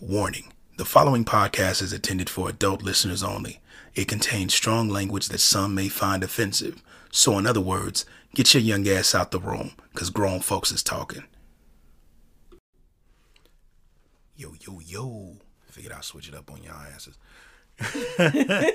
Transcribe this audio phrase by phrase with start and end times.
[0.00, 3.60] Warning the following podcast is intended for adult listeners only.
[3.94, 6.82] It contains strong language that some may find offensive.
[7.10, 8.04] So, in other words,
[8.34, 11.24] get your young ass out the room, because grown folks is talking.
[14.36, 15.36] Yo, yo, yo.
[15.70, 17.16] Figured I'll switch it up on y'all asses.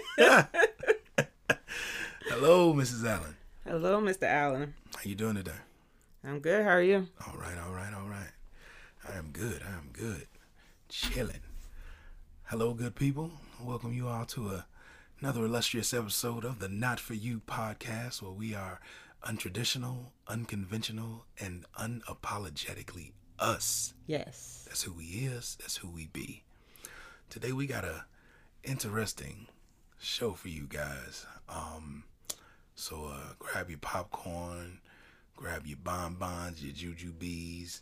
[2.25, 3.05] Hello, Mrs.
[3.05, 3.35] Allen.
[3.67, 4.23] Hello, Mr.
[4.23, 4.73] Allen.
[4.95, 5.51] How you doing today?
[6.23, 6.63] I'm good.
[6.63, 7.07] How are you?
[7.27, 8.31] All right, all right, all right.
[9.07, 9.61] I am good.
[9.63, 10.25] I am good.
[10.91, 11.39] Chilling.
[12.43, 13.31] Hello, good people.
[13.63, 14.65] Welcome you all to a,
[15.21, 18.81] another illustrious episode of the Not For You podcast, where we are
[19.25, 23.93] untraditional, unconventional, and unapologetically us.
[24.05, 24.65] Yes.
[24.67, 25.57] That's who we is.
[25.61, 26.43] That's who we be.
[27.29, 28.03] Today we got a
[28.65, 29.47] interesting
[29.97, 31.25] show for you guys.
[31.47, 32.03] Um,
[32.75, 34.81] so uh, grab your popcorn,
[35.37, 37.81] grab your bonbons, your juju bees,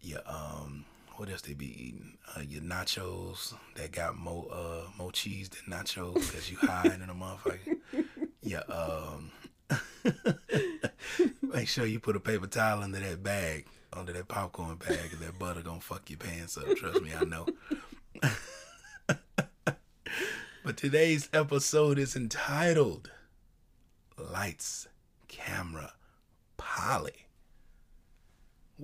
[0.00, 0.84] your um,
[1.16, 2.18] what else they be eating?
[2.36, 7.02] Uh, your nachos that got more uh more cheese than nachos because you high in
[7.02, 7.76] a motherfucker.
[8.42, 9.30] Yeah, um,
[11.42, 15.20] make sure you put a paper towel under that bag, under that popcorn bag, cause
[15.20, 16.76] that butter gonna fuck your pants up.
[16.76, 17.46] Trust me, I know.
[20.64, 23.10] but today's episode is entitled
[24.18, 24.88] "Lights,
[25.28, 25.92] Camera,
[26.56, 27.23] Polly."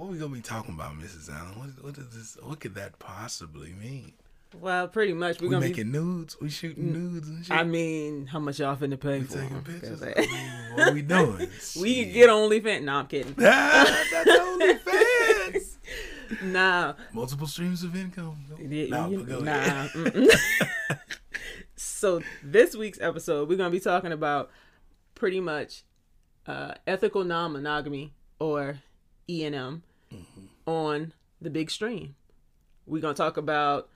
[0.01, 1.29] What we gonna be talking about, Mrs.
[1.31, 1.59] Allen?
[1.59, 2.39] What, what is this?
[2.43, 4.15] What could that possibly mean?
[4.59, 6.39] Well, pretty much we're We gonna making nudes?
[6.41, 7.55] We shooting nudes and shit?
[7.55, 9.35] I mean, how much y'all finna pay we for?
[9.43, 9.63] taking 'em?
[9.63, 10.03] pictures?
[10.03, 11.51] I mean, what we doing?
[11.79, 12.83] we can get OnlyFans.
[12.85, 13.35] No, I'm kidding.
[13.41, 15.77] Ah, that's OnlyFans.
[16.45, 18.39] Nah, Multiple streams of income.
[18.59, 19.87] Yeah, Nah, you- nah.
[21.77, 24.51] so this week's episode, we're gonna be talking about
[25.15, 25.83] pretty much
[26.47, 28.79] uh, ethical non-monogamy or
[29.29, 29.83] E and M
[30.15, 30.45] Mm-hmm.
[30.71, 32.15] on the big stream.
[32.87, 33.89] We're gonna talk about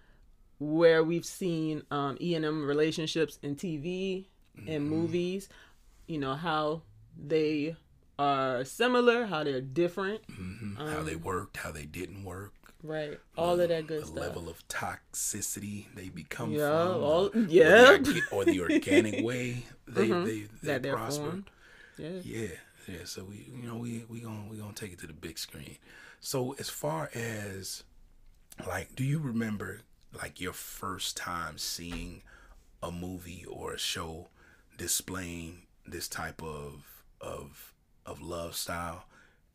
[0.59, 4.27] where we've seen um, E and M relationships in TV
[4.57, 4.69] Mm-hmm.
[4.71, 5.49] and movies.
[6.07, 6.83] You know how
[7.21, 7.75] they
[8.21, 10.77] are similar, how they're different, Mhm.
[10.77, 12.53] how they worked, how they didn't work.
[12.85, 13.19] right?
[13.37, 14.15] All of that good stuff.
[14.15, 17.97] the level of toxicity they become Yeah, from, all- or the yeah.
[18.31, 21.43] or the organic way they they, they they're prosper.
[21.99, 22.21] Yeah.
[22.23, 22.49] Yeah,
[22.87, 22.99] yeah.
[23.05, 25.79] So we, you know, we we gonna we gonna take it to the big screen.
[26.25, 27.83] So as far as
[28.67, 32.23] like, do you remember like your first time seeing
[32.83, 34.29] a movie or a show
[34.79, 37.75] displaying this type of of
[38.07, 39.05] of love style,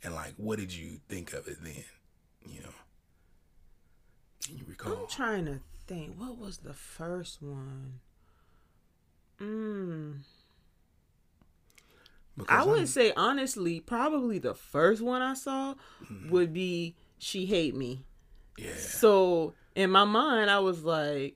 [0.03, 1.85] and like, what did you think of it then?
[2.45, 2.75] You know,
[4.45, 4.93] can you recall?
[4.93, 6.19] I'm trying to think.
[6.19, 7.99] What was the first one?
[9.41, 10.19] Mm.
[12.39, 16.29] I Because I'm- would say honestly, probably the first one I saw Mm-hmm.
[16.29, 18.03] would be "She Hate Me."
[18.57, 18.75] yeah.
[18.77, 21.35] So in my mind, I was like,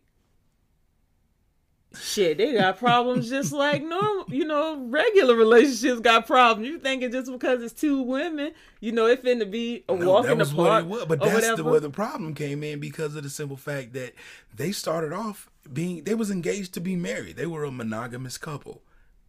[1.99, 7.11] "Shit, they got problems just like normal, you know, regular relationships got problems." You thinking
[7.11, 10.35] just because it's two women, you know, it finna be a No, walk in the
[10.37, 11.07] was what park.
[11.07, 14.13] But that's the, where the problem came in because of the simple fact that
[14.55, 17.35] they started off being they was engaged to be married.
[17.35, 18.81] They were a monogamous couple.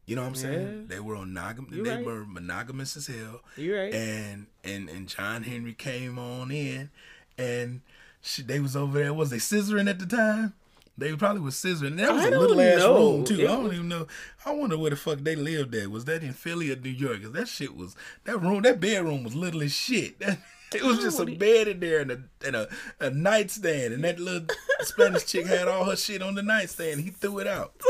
[0.07, 0.87] You know what I'm saying?
[0.89, 2.05] They were monogam- You They right.
[2.05, 3.41] were monogamous as hell.
[3.57, 3.95] You right.
[3.95, 6.91] And and and John Henry came on in,
[7.39, 7.81] and
[8.21, 9.15] she, they was over there.
[9.15, 10.53] Was they scissoring at the time?
[10.97, 11.97] They probably was scissoring.
[11.97, 12.95] That was I a little ass know.
[12.97, 13.41] room too.
[13.41, 14.07] It I don't was- even know.
[14.45, 15.91] I wonder where the fuck they lived at.
[15.91, 17.23] Was that in Philly or New York?
[17.23, 18.63] Cause that shit was that room.
[18.63, 20.21] That bedroom was little as shit.
[20.75, 24.19] It was just a bed in there and a and a, a nightstand, and that
[24.19, 24.49] little
[24.81, 27.01] Spanish chick had all her shit on the nightstand.
[27.03, 27.75] He threw it out.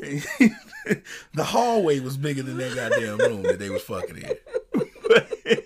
[1.34, 4.34] the hallway was bigger than that goddamn room that they was fucking in.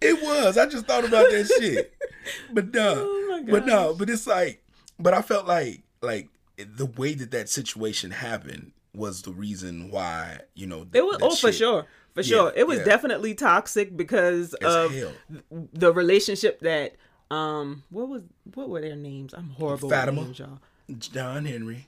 [0.00, 0.58] it was.
[0.58, 1.94] I just thought about that shit.
[2.52, 4.62] But no, Oh but no, but it's like,
[4.98, 10.40] but I felt like like the way that that situation happened was the reason why
[10.54, 12.52] you know It was oh for sure, for Yeah, sure.
[12.54, 12.84] It was yeah.
[12.84, 15.12] definitely toxic because As of hell.
[15.50, 16.96] the relationship that
[17.30, 18.22] um what was
[18.54, 19.32] what were their names?
[19.32, 20.18] I'm horrible Fatima.
[20.20, 20.58] with names, y'all.
[20.98, 21.86] John Henry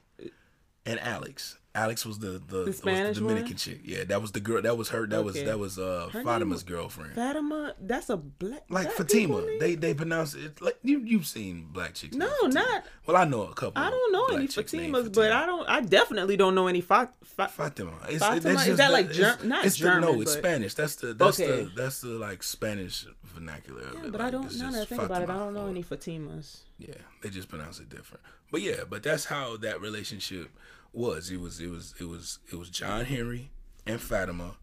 [0.84, 1.58] and Alex.
[1.75, 3.33] Alex was the the, was Spanish the one?
[3.35, 3.81] Dominican chick.
[3.83, 4.61] Yeah, that was the girl.
[4.61, 5.07] That was her.
[5.07, 7.15] That was that was uh Her Fatima's was- girlfriend.
[7.15, 9.43] Fatima, that's a black like black Fatima.
[9.59, 12.15] They they pronounce it like you you've seen black chicks.
[12.15, 13.83] No, not- Well, I know a couple.
[13.83, 15.67] I don't know any Fatimas, but I don't.
[15.67, 17.15] I definitely don't know any Fat.
[17.25, 17.93] Fa- Fatima.
[18.11, 18.41] It's, Fatima?
[18.55, 20.75] that's Is that like Ger- it's- not it's the- German, no, it's but- Spanish.
[20.75, 21.65] That's the that's Okay.
[21.65, 24.13] the that's the like Spanish vernacular of Yeah, it.
[24.13, 24.59] but like, I don't.
[24.59, 26.59] Now that I just think about it, I don't know or- any Fatimas.
[26.79, 26.93] Yeah,
[27.23, 28.23] they just pronounce it different.
[28.51, 30.51] But yeah, but that's how that relationship
[30.93, 31.31] was.
[31.31, 33.50] It was it was it was it was John Henry
[33.87, 34.56] and Fatima,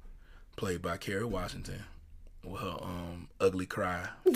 [0.56, 1.84] played by Kerry Washington,
[2.44, 4.10] with her um ugly cry.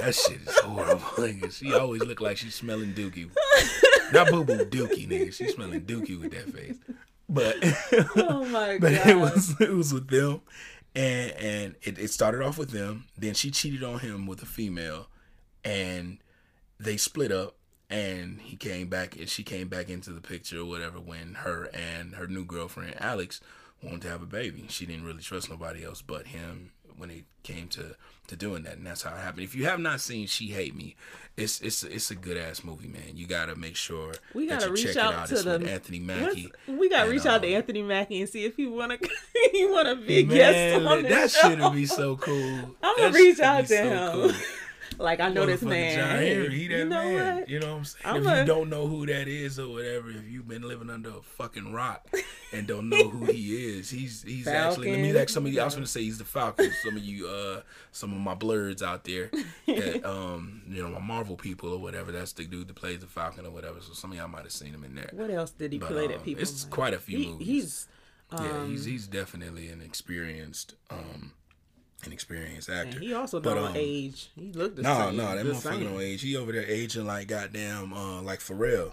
[0.00, 1.00] That shit is horrible.
[1.16, 1.52] Nigga.
[1.52, 3.30] She always looked like she's smelling dookie.
[4.12, 5.32] Not boo boo dookie, nigga.
[5.32, 6.76] She's smelling dookie with that face.
[7.28, 7.56] But
[8.16, 9.06] Oh my but god.
[9.06, 10.40] it was it was with them,
[10.96, 13.04] and and it, it started off with them.
[13.16, 15.08] Then she cheated on him with a female,
[15.62, 16.18] and
[16.80, 17.54] they split up.
[17.92, 21.68] And he came back, and she came back into the picture or whatever when her
[21.74, 23.40] and her new girlfriend Alex
[23.82, 24.64] wanted to have a baby.
[24.68, 27.96] She didn't really trust nobody else but him when it came to
[28.28, 29.42] to doing that, and that's how it happened.
[29.44, 30.94] If you have not seen She Hate Me,
[31.36, 33.16] it's it's it's a good ass movie, man.
[33.16, 35.26] You gotta make sure We gotta you reach check out it out.
[35.28, 36.52] to the with Anthony Mackie.
[36.68, 38.96] We gotta And, reach out to um, Anthony Mackie and see if he wanna
[39.52, 41.68] he wanna be a guest Man, on that shit show.
[41.68, 42.76] would be so cool.
[42.82, 44.42] I'ma That reach out to so him.
[44.98, 45.96] Like I know this man.
[45.96, 47.36] John Henry, he that you know man.
[47.40, 47.48] what?
[47.48, 48.02] You know what I'm saying?
[48.04, 50.90] I'm if a- you don't know who that is or whatever, if you've been living
[50.90, 52.08] under a fucking rock
[52.52, 54.90] and don't know who he is, he's he's actually.
[54.90, 55.18] Let me Falcon.
[55.20, 55.60] like some of you.
[55.60, 56.70] I was gonna say he's the Falcon.
[56.84, 57.62] Some of you, uh,
[57.92, 59.30] some of my blurs out there,
[59.66, 62.12] that, um, you know, my Marvel people or whatever.
[62.12, 63.80] That's the dude that plays the Falcon or whatever.
[63.80, 65.10] So some of y'all might have seen him in there.
[65.12, 66.42] What else did he But, play um, that people?
[66.42, 66.70] it's like?
[66.72, 67.46] quite a few He- movies.
[67.46, 67.88] He's
[68.32, 71.32] yeah, he's um, he's definitely an experienced, um,
[72.04, 72.96] an experienced actor.
[72.96, 74.30] and he also But, don't um, age.
[74.34, 75.16] He looked the No, same.
[75.16, 76.22] no, that just motherfucker don't age.
[76.22, 78.92] He over there aging like goddamn, uh, like Pharrell.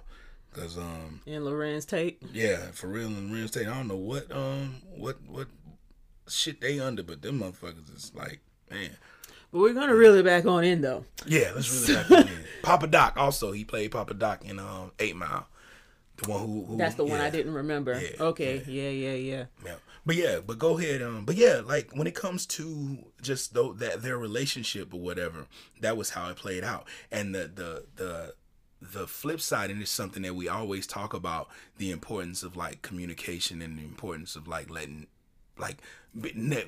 [0.54, 2.22] Cause um, And Larenz Tate.
[2.34, 3.68] yeah, Pharrell and Ren State.
[3.68, 5.48] I don't know what um, what what
[6.28, 8.40] shit they under, but them motherfuckers is like,
[8.72, 8.90] man.
[9.52, 11.06] But we're gonna reel it back on in though.
[11.28, 12.44] Yeah, let's really back on in.
[12.64, 15.48] Papa Doc also he played Papa Doc in um Eight Mile,
[16.18, 17.26] the one who, who That's the one yeah.
[17.28, 18.00] I didn't remember.
[18.02, 19.46] Yeah, okay, yeah, yeah, yeah.
[19.64, 19.76] Yeah.
[20.10, 21.04] But yeah, but go ahead.
[21.04, 25.46] Um, but yeah, like when it comes to just though that their relationship or whatever,
[25.82, 26.88] that was how it played out.
[27.12, 28.34] And the the the
[28.82, 31.48] the flip side, and it's something that we always talk about
[31.78, 35.06] the importance of like communication and the importance of like letting
[35.60, 35.78] like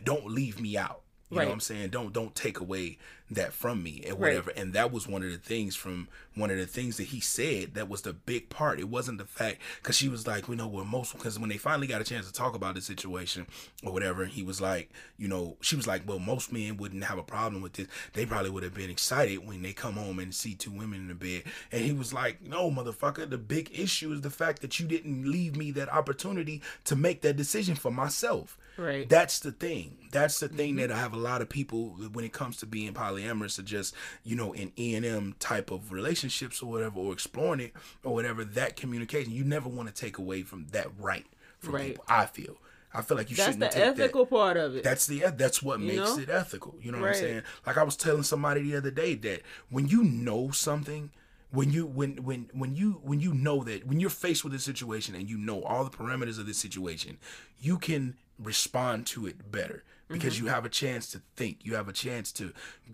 [0.04, 1.02] don't leave me out.
[1.32, 1.44] You Right.
[1.46, 1.90] know what I'm saying?
[1.90, 2.98] Don't don't take away
[3.32, 4.52] that from me and whatever.
[4.58, 7.76] And that was one of the things from one of the things that he said
[7.76, 8.78] that was the big part.
[8.78, 11.56] It wasn't the fact because she was like, we know, well, most because when they
[11.56, 13.48] finally got a chance to talk about the situation
[13.86, 17.18] or whatever, he was like, you know, she was like, well, most men wouldn't have
[17.18, 17.88] a problem with this.
[18.12, 21.08] They probably would have been excited when they come home and see two women in
[21.08, 21.44] the bed.
[21.72, 25.32] And he was like, no, motherfucker, the big issue is the fact that you didn't
[25.32, 28.58] leave me that opportunity to make that decision for myself.
[28.78, 29.08] Right.
[29.08, 29.98] That's the thing.
[30.12, 30.88] That's the thing mm-hmm.
[30.88, 33.94] that I have a lot of people when it comes to being polyamorous or just
[34.24, 37.74] you know in E and M type of relationships or whatever, or exploring it
[38.04, 38.44] or whatever.
[38.44, 41.26] That communication, you never want to take away from that right
[41.60, 41.88] from Right.
[41.92, 42.06] people.
[42.08, 42.58] I feel.
[42.94, 44.30] I feel like you That's shouldn't That's the ethical that.
[44.30, 44.84] part of it.
[44.84, 46.20] That's the that's what makes know?
[46.20, 46.76] it ethical.
[46.82, 47.44] You know what I'm saying?
[47.66, 51.12] Like I was telling somebody the other day that when you know something,
[51.52, 54.60] when you when when when you when you know that when you're faced with a
[54.60, 57.18] situation and you know all the parameters of this situation,
[57.62, 60.46] you can respond to it better because Mm-hmm.
[60.46, 61.60] you have a chance to think.
[61.64, 62.48] You have a chance to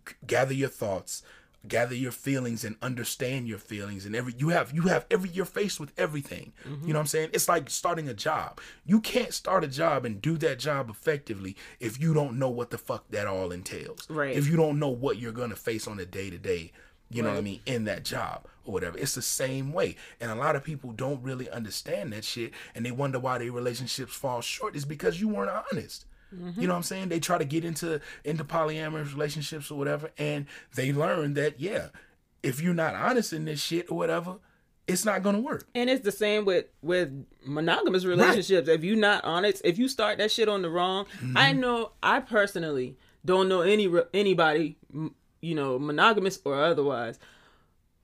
[0.06, 1.24] g- gather your thoughts,
[1.68, 5.44] gather your feelings and understand your feelings and every you have you have every you're
[5.46, 6.54] faced with everything.
[6.66, 6.88] Mm-hmm.
[6.88, 7.30] You know what I'm saying?
[7.34, 8.62] It's like starting a job.
[8.86, 12.70] You can't start a job and do that job effectively if you don't know what
[12.70, 14.08] the fuck that all entails.
[14.10, 14.36] Right.
[14.36, 16.72] If you don't know what you're to face on a day to day
[17.10, 18.98] you know what I mean, in that job or whatever.
[18.98, 19.96] It's the same way.
[20.20, 23.52] And a lot of people don't really understand that shit and they wonder why their
[23.52, 26.06] relationships fall short is because you weren't honest.
[26.58, 27.08] You know what I'm saying?
[27.08, 30.46] They try to get into into polyamorous relationships or whatever and
[30.76, 31.88] they learn that yeah,
[32.44, 34.36] if you're not honest in this shit or whatever,
[34.88, 35.66] it's not going to work.
[35.74, 38.68] And it's the same with with monogamous relationships.
[38.68, 41.06] If you're not honest, if you start that shit on the wrong,
[41.36, 41.60] I Mm-hmm.
[41.62, 44.76] know I personally don't know any anybody,
[45.42, 47.20] you know, monogamous or otherwise,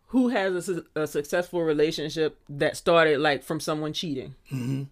[0.08, 4.36] who has a, a successful relationship that started like from someone cheating.
[4.52, 4.84] Mm-hmm.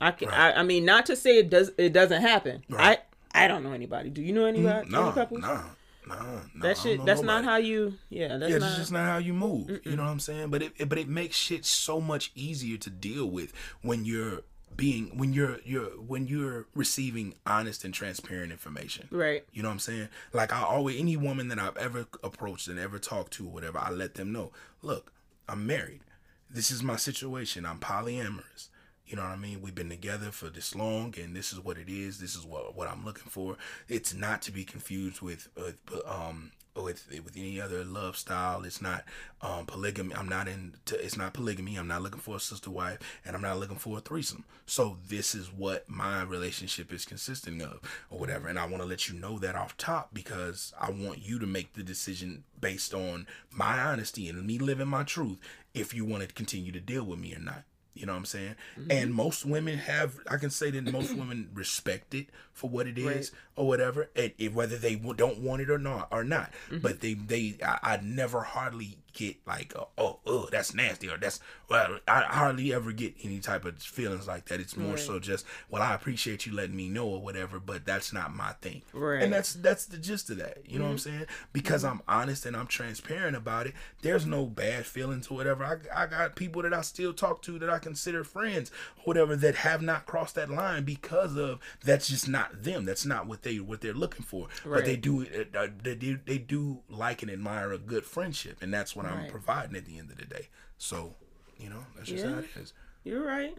[0.00, 2.64] I can, I, I mean, not to say it does it doesn't happen.
[2.70, 3.00] Right.
[3.32, 4.08] I I don't know anybody.
[4.10, 4.88] Do you know anybody?
[4.88, 5.40] No, any couples?
[5.42, 5.60] no,
[6.08, 6.14] no, no.
[6.14, 7.04] I That shit.
[7.04, 7.26] That's nobody.
[7.26, 7.94] not how you.
[8.08, 8.68] Yeah, that's yeah, not.
[8.70, 9.80] it's just not how you move.
[9.84, 10.48] You know what I'm saying?
[10.50, 13.52] But it, it- but it makes shit so much easier to deal with
[13.82, 14.40] when you're
[14.76, 19.08] being when you're you're when you're receiving honest and transparent information.
[19.10, 19.44] right.
[19.52, 20.08] You know what I'm saying?
[20.32, 23.78] Like I always any woman that I've ever approached and ever talked to or whatever,
[23.78, 25.12] I let them know, look,
[25.48, 26.00] I'm married.
[26.48, 27.66] This is my situation.
[27.66, 28.68] I'm polyamorous.
[29.06, 29.60] You know what I mean?
[29.60, 32.20] We've been together for this long, and this is what it is.
[32.20, 33.56] This is what what I'm looking for.
[33.88, 38.64] It's not to be confused with with um with with any other love style.
[38.64, 39.04] It's not
[39.42, 40.14] um polygamy.
[40.14, 40.74] I'm not in.
[40.90, 41.76] it's not polygamy.
[41.76, 44.44] I'm not looking for a sister wife, and I'm not looking for a threesome.
[44.66, 48.48] So this is what my relationship is consisting of, or whatever.
[48.48, 51.46] And I want to let you know that off top because I want you to
[51.46, 55.38] make the decision based on my honesty and me living my truth.
[55.72, 57.62] If you want to continue to deal with me or not.
[57.94, 58.54] You know what I'm saying?
[58.78, 58.90] Mm-hmm.
[58.92, 62.96] And most women have, I can say that most women respect it for what it
[62.98, 63.30] is Right.
[63.56, 66.52] or whatever, and, and whether they w- don't want it or not, or not.
[66.66, 66.78] Mm-hmm.
[66.78, 71.16] But they, they, I, I never hardly get like, uh, oh, oh, that's nasty, or
[71.18, 74.60] that's, well, I hardly ever get any type of feelings like that.
[74.60, 74.98] It's more Right.
[74.98, 78.52] so just, well, I appreciate you letting me know or whatever, but that's not my
[78.60, 78.82] thing.
[78.92, 79.22] Right.
[79.22, 80.58] And that's that's the gist of that.
[80.66, 81.26] You know what I'm saying?
[81.52, 83.74] Because I'm honest and I'm transparent about it.
[84.02, 85.64] There's no bad feelings or whatever.
[85.64, 88.70] I, I got people that I still talk to that I consider friends,
[89.04, 92.84] whatever, that have not crossed that line because of that's just not them.
[92.84, 94.48] That's not what they what they're looking for.
[94.64, 94.78] Right.
[94.78, 95.26] But they do
[95.56, 99.28] uh, they do they do like and admire a good friendship, and that's what I'm
[99.30, 100.48] providing at the end of the day.
[100.78, 101.14] So,
[101.58, 102.72] you know, that's just how it is.
[103.04, 103.56] You're right.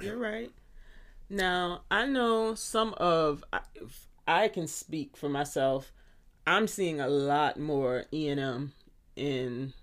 [0.00, 0.50] You're right.
[1.30, 5.92] Now, I know some of I- if I can speak for myself.
[6.46, 8.72] I'm seeing a lot more E&M
[9.16, 9.74] in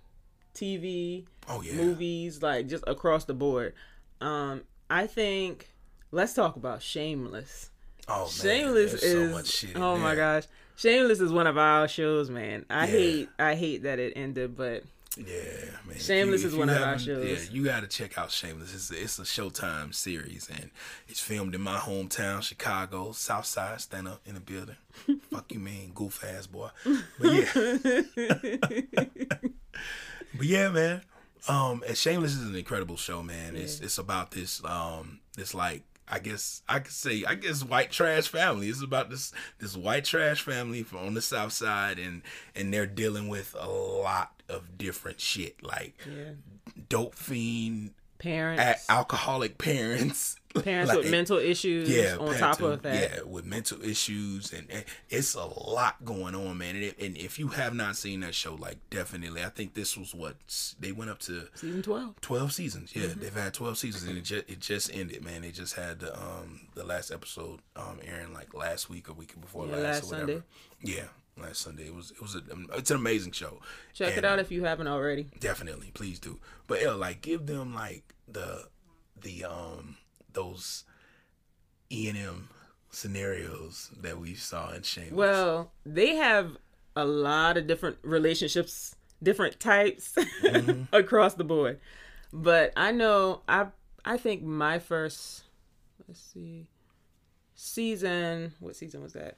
[0.54, 1.74] TV, Oh yeah.
[1.74, 3.74] movies, like just across the board.
[4.20, 5.68] Um, I think
[6.10, 7.70] let's talk about Shameless.
[8.08, 9.76] Oh man, Shameless is so much shit.
[9.76, 10.44] in oh my gosh,
[10.76, 12.64] Shameless is one of our shows, man.
[12.70, 12.90] I Yeah.
[12.92, 14.82] hate I hate that it ended, but
[15.16, 15.98] Yeah, man.
[15.98, 17.48] Shameless you- is one of our shows.
[17.48, 18.74] Yeah, you got to check out Shameless.
[18.74, 20.70] It's a, it's a Showtime series, and
[21.08, 23.80] it's filmed in my hometown, Chicago, South Side.
[23.80, 24.76] Stand up in the building.
[25.32, 26.68] Fuck you, man, goof ass boy.
[27.18, 27.48] But yeah,
[30.36, 31.02] but yeah, man.
[31.48, 33.56] Um, and Shameless is an incredible show, man.
[33.56, 37.90] It's it's about this um this like I guess I could say I guess white
[37.92, 38.68] trash family.
[38.68, 42.22] It's about this this white trash family from on the south side and
[42.54, 46.30] and they're dealing with a lot of different shit like yeah,
[46.88, 52.94] dope fiend, parents, a- alcoholic parents, parents with mental issues yeah, on top of that.
[53.16, 56.76] yeah, with mental issues and, and it's a lot going on, man.
[56.76, 59.96] And, it, and if you have not seen that show, like definitely, I think this
[59.96, 60.36] was what
[60.80, 62.18] they went up to Season twelve.
[62.22, 63.20] 12 seasons yeah Mm-hmm.
[63.20, 66.16] they've had 12 seasons and it just it just ended man they just had the
[66.18, 70.02] um the last episode um airing like last week or week before Yeah, last, last
[70.04, 70.42] or whatever Sunday.
[70.82, 71.04] yeah
[71.38, 72.40] last sunday it was it was a,
[72.76, 73.60] it's an amazing show
[73.92, 75.28] Check it out if you haven't already.
[75.38, 78.68] definitely please do but yeah like give them like the
[79.20, 79.96] the um
[80.32, 80.84] those
[81.92, 82.48] e&m
[82.90, 85.12] scenarios that we saw in Shameless.
[85.12, 86.56] Well, they have
[86.94, 90.82] a lot of different relationships, different types Mm-hmm.
[90.94, 91.78] across the board.
[92.32, 93.66] But I know I
[94.04, 95.44] I think my first
[96.08, 96.68] let's see
[97.54, 99.36] season what season was that?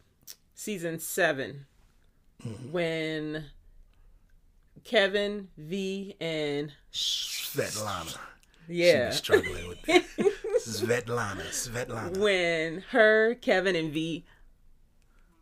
[0.54, 1.66] Season 7
[2.46, 2.70] Mm-hmm.
[2.72, 3.44] when
[4.84, 8.16] Kevin V and Svetlana
[8.68, 10.04] she yeah was struggling with that
[10.60, 14.24] Svetlana Svetlana when her Kevin and V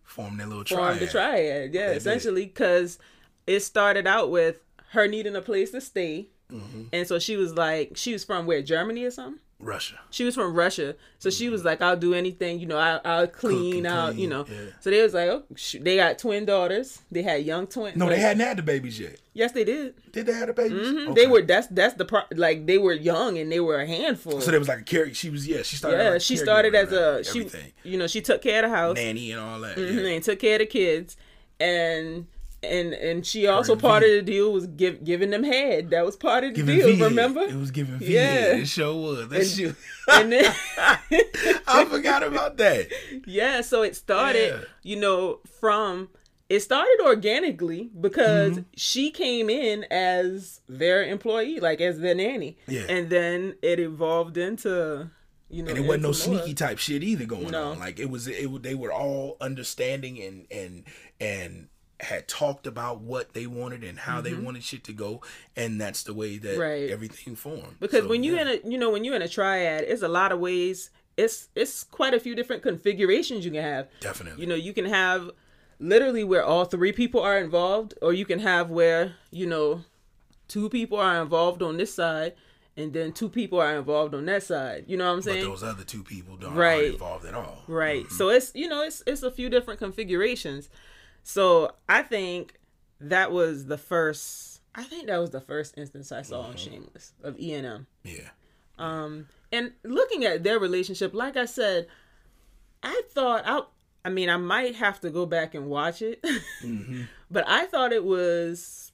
[0.05, 1.75] formed their little formed triad the triad.
[1.75, 2.99] Yeah, They essentially, because
[3.47, 4.57] it started out with
[4.93, 6.85] her needing a place to stay, Mm-hmm.
[6.93, 9.41] and so she was like, she was from where Germany or something.
[9.59, 12.77] Russia She was from Russia, so she was like, "I'll do anything, you know.
[12.77, 14.71] I, I'll clean out, you know." yeah.
[14.81, 17.01] So they was like, "Oh, sh- they got twin daughters.
[17.11, 17.97] They had young twins.
[17.97, 19.17] No, they hadn't had the babies yet.
[19.33, 19.95] Yes, they did.
[20.13, 20.87] Did they have the babies?
[20.87, 21.07] Mhm.
[21.09, 21.15] Okay.
[21.23, 21.41] They were.
[21.41, 24.41] That's that's the pro- like they were young and they were a handful.
[24.43, 25.13] So there was like a care.
[25.15, 25.63] She was yeah.
[25.63, 26.03] She started.
[26.03, 27.39] yeah, like she started as a she.
[27.41, 28.97] everything, You know, she took care of the house.
[28.97, 29.79] nanny and all that.
[29.79, 30.09] Mhm, Yeah.
[30.11, 31.17] and took care of the kids
[31.59, 32.27] and
[32.67, 34.19] and and she also part V.
[34.19, 36.87] of the deal was give, giving them head that was part of the Giving deal
[36.89, 37.05] V head.
[37.11, 38.13] remember It was giving V.
[38.15, 38.35] Yeah.
[38.35, 39.29] Yeah, it sure was.
[39.29, 39.75] That And- shit.
[40.09, 40.55] and then
[41.67, 42.89] I forgot about that.
[43.27, 44.65] yeah so it started Yeah.
[44.83, 46.09] you know from
[46.49, 48.63] it started organically because Mm-hmm.
[48.77, 52.83] she came in as their employee like as their nanny Yeah.
[52.89, 55.11] and then it evolved into
[55.49, 57.71] you know And it wasn't no sneaky type shit either going No.
[57.73, 57.79] on.
[57.79, 60.85] Like it was, it was- they were all understanding and and
[61.21, 61.69] and
[62.01, 65.23] had talked about what they wanted and how they wanted shit to go,
[65.57, 66.61] and that's the way that Mm-hmm.
[66.61, 66.91] Right.
[66.91, 67.77] everything formed.
[67.81, 68.43] because So, when you yeah.
[68.43, 71.49] in a you know when you're in a triad it's a lot of ways it's
[71.55, 75.31] it's quite a few different configurations you can have definitely, you know you can have
[75.79, 79.83] literally where all three people are involved or you can have where you know
[80.49, 82.35] two people are involved on this side
[82.77, 85.45] and then two people are involved on that side you know what i'm but saying
[85.45, 86.93] those other two people don't Right.
[86.93, 87.63] involved at all.
[87.67, 90.69] right so it's you know it's it's a few different configurations
[91.29, 92.55] so i think
[93.01, 97.13] that was the first i think that was the first instance i saw on shameless
[97.25, 98.29] of E e&m Yeah.
[98.79, 101.87] Um, and looking at their relationship, like I said,
[102.83, 103.63] I thought I,
[104.05, 106.21] I mean, I might have to go back and watch it,
[106.63, 107.05] Mm-hmm.
[107.31, 108.93] but I thought it was,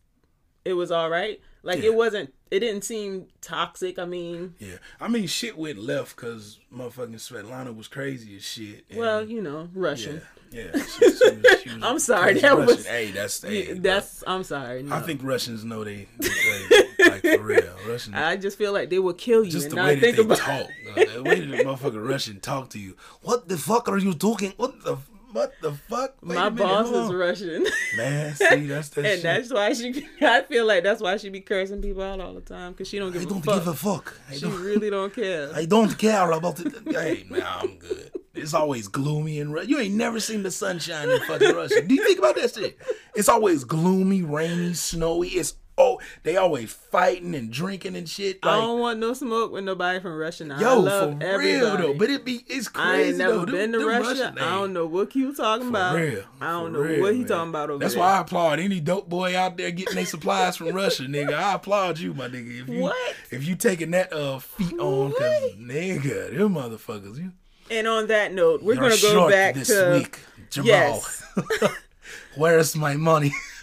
[0.65, 1.41] it was all right.
[1.65, 1.87] Like Yeah.
[1.87, 3.99] it wasn't, it didn't seem toxic.
[3.99, 8.85] I mean, Yeah, I mean, shit went left because motherfucking Svetlana was crazy as shit.
[8.89, 10.17] and- well, you know, Russian.
[10.19, 10.42] yeah.
[10.53, 11.19] She, she was,
[11.63, 12.67] she was I'm sorry, that Russian.
[12.67, 14.83] was- Hey, that's hey, That's, I'm sorry.
[14.83, 14.95] No.
[14.97, 17.63] I think Russians know they, they like for real.
[17.89, 18.15] Russian.
[18.15, 19.51] I just feel like they will kill you.
[19.51, 22.71] just the way that think they about talk, the way that the motherfucking Russian talk
[22.71, 22.97] to you.
[23.23, 24.53] What the fuck are you talking?
[24.57, 24.97] What the
[25.33, 26.17] what the fuck?
[26.23, 27.13] Wait My boss is.
[27.13, 27.67] Russian.
[27.97, 29.05] Man, see, that's that shit.
[29.13, 29.23] and shit.
[29.23, 30.07] that's why she.
[30.21, 32.99] I feel like that's why she be cursing people out all the time because she
[32.99, 33.55] don't give I a don't fuck.
[33.55, 34.21] give a fuck.
[34.29, 35.51] I she don't, really don't care.
[35.55, 36.73] I don't care about it.
[36.89, 38.13] Hey, man, I'm good.
[38.35, 41.83] It's always gloomy and you ain't never seen the sunshine in fucking Russia.
[41.83, 42.79] Do you think about that shit?
[43.15, 45.29] It's always gloomy, rainy, snowy.
[45.29, 48.39] It's oh, they always fighting and drinking and shit.
[48.43, 50.59] I don't want no smoke with nobody from Russia now.
[50.59, 51.47] I yo, love for everybody.
[51.61, 51.95] real though.
[51.95, 53.45] But it be it's crazy I ain't never though.
[53.47, 54.09] Them- been to them Russia.
[54.09, 55.97] Russian I don't know what you talking about.
[55.97, 56.23] Real.
[56.41, 57.29] I don't For know real, what he man.
[57.29, 58.03] talking about over That's there.
[58.03, 61.35] why I applaud any dope boy out there getting their supplies from Russia, nigga.
[61.35, 62.63] I applaud you, my nigga.
[62.63, 63.15] If you What?
[63.31, 67.33] if you taking that uh feet on, cause nigga, them motherfuckers, you
[67.71, 70.19] And on that note, we're you're gonna go back this to week,
[70.51, 70.67] Jamal.
[70.69, 71.25] Yes.
[72.37, 73.33] Where's my money?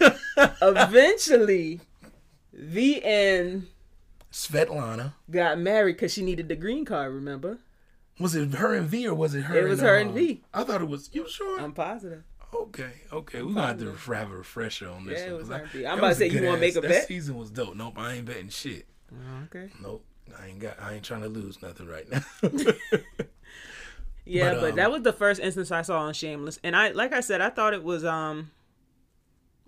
[0.62, 1.80] eventually,
[2.60, 3.66] the end
[4.32, 5.14] Svetlana.
[5.30, 7.12] got married because she needed the green card.
[7.14, 7.58] Remember?
[8.18, 9.56] Was it her and V or was it her?
[9.58, 10.42] It was and, her uh, and V.
[10.52, 11.08] I thought it was.
[11.12, 11.58] You sure?
[11.60, 12.22] I'm positive.
[12.54, 13.42] okay, okay.
[13.42, 15.20] We're gonna have to have a refresher on this.
[15.20, 15.86] Yeah, it one, was 'cause her I- and V.
[15.86, 17.06] I'm about to say, you wanna make a that bet?
[17.08, 17.74] season was dope.
[17.74, 18.86] Nope, I ain't betting shit.
[19.46, 19.70] Okay.
[19.82, 20.04] Nope,
[20.38, 20.80] I ain't got.
[20.80, 22.22] I ain't trying to lose nothing right now.
[24.26, 26.90] Yeah, But, but, um, that was the first instance I saw on Shameless, and I,
[26.90, 28.04] like I said, I thought it was.
[28.04, 28.50] um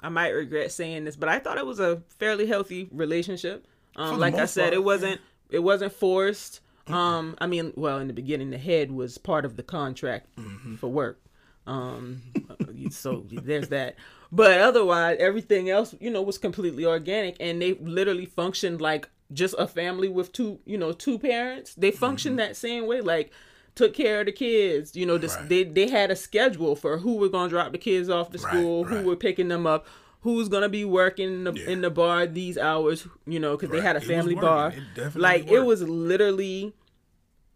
[0.02, 3.66] I might regret saying this, but I thought it was a fairly healthy relationship.
[3.97, 5.21] Um, like I said, part, it wasn't.
[5.50, 6.61] It wasn't forced.
[6.88, 10.76] Um, I mean, well, in the beginning, the head was part of the contract Mm-hmm.
[10.76, 11.21] for work.
[11.66, 12.23] Um,
[12.90, 13.97] so there's that.
[14.32, 19.54] But otherwise, everything else, you know, was completely organic, and they literally functioned like just
[19.59, 21.75] a family with two, you know, two parents.
[21.75, 23.30] They functioned that same way, like
[23.75, 24.95] took care of the kids.
[24.97, 25.41] You know, this, Mm-hmm.
[25.43, 25.49] Right.
[25.49, 28.85] they they had a schedule for who were gonna drop the kids off to school,
[28.85, 28.95] right.
[29.00, 29.87] who were picking them up.
[30.21, 31.69] Who's gonna be working in the, Yeah.
[31.71, 33.07] in the bar these hours?
[33.26, 34.73] You know, because they had a family bar.
[34.97, 36.75] It like it was literally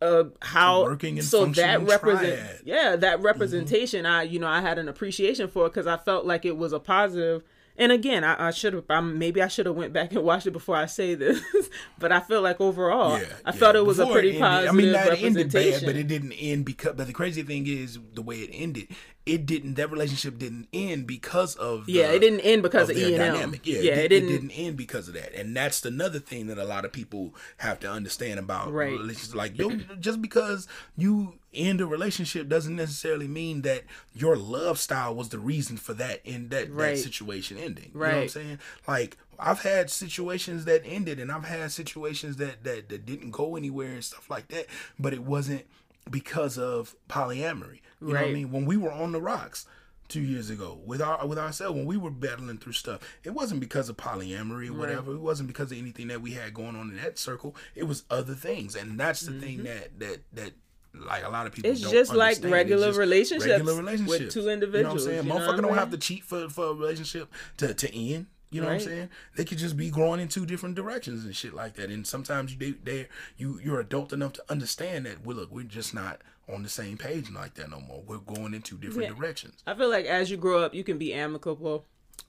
[0.02, 2.56] uh how working and so that represent triad.
[2.56, 2.68] Mm-hmm.
[2.68, 6.44] yeah that representation i you know i had an appreciation for because i felt like
[6.44, 7.42] it was a positive
[7.78, 10.52] and again i, I should have maybe i should have went back and watched it
[10.52, 11.40] before i say this
[11.98, 13.52] but i feel like overall Yeah, i yeah.
[13.52, 15.96] felt it was a Before it pretty ended- positive I mean, ended representation bad, but
[15.96, 16.94] it didn't end because.
[16.96, 18.88] But the crazy thing is the way it ended.
[19.26, 19.74] It didn't.
[19.74, 21.86] That relationship didn't end because of.
[21.86, 23.34] The, yeah it didn't end because of, their e and M.
[23.34, 23.66] dynamic.
[23.66, 26.20] Yeah, yeah it, it, did- didn't, it didn't end because of that, and that's another
[26.20, 28.92] thing that a lot of people have to understand about Right.
[28.92, 29.34] relationships.
[29.34, 33.82] Like, yo, just because you end a relationship doesn't necessarily mean that
[34.14, 36.94] your love style was the reason for that in that, Right.
[36.94, 37.90] that situation ending.
[37.94, 38.58] right You know what I'm saying?
[38.86, 43.56] Like, I've had situations that ended, and I've had situations that that that didn't go
[43.56, 44.66] anywhere and stuff like that,
[45.00, 45.66] but it wasn't
[46.10, 47.80] because of polyamory.
[48.00, 48.52] You know what I mean?
[48.52, 49.66] When we were on the rocks
[50.08, 53.60] two years ago with our with ourselves, when we were battling through stuff, it wasn't
[53.60, 55.12] because of polyamory or whatever.
[55.12, 57.56] It wasn't because of anything that we had going on in that circle.
[57.74, 60.52] It was other things, and that's the thing that that that.
[60.98, 61.82] Like a lot of people, Mm-hmm.
[61.82, 65.24] It's just like regular just relationships regular relationships with two You know what I'm saying?
[65.24, 65.74] Motherfucker don't mean?
[65.74, 68.28] have to cheat for for a relationship to to end.
[68.50, 69.08] You know what I'm saying?
[69.36, 71.90] They could just be growing in two different directions and shit like that.
[71.90, 75.22] And sometimes you they, they you you're adult enough to understand that.
[75.22, 78.02] Well, look, we're just not on the same page like that no more.
[78.06, 79.14] We're going in two different Yeah.
[79.14, 79.62] directions.
[79.66, 81.84] i feel like as you grow up you can be amicable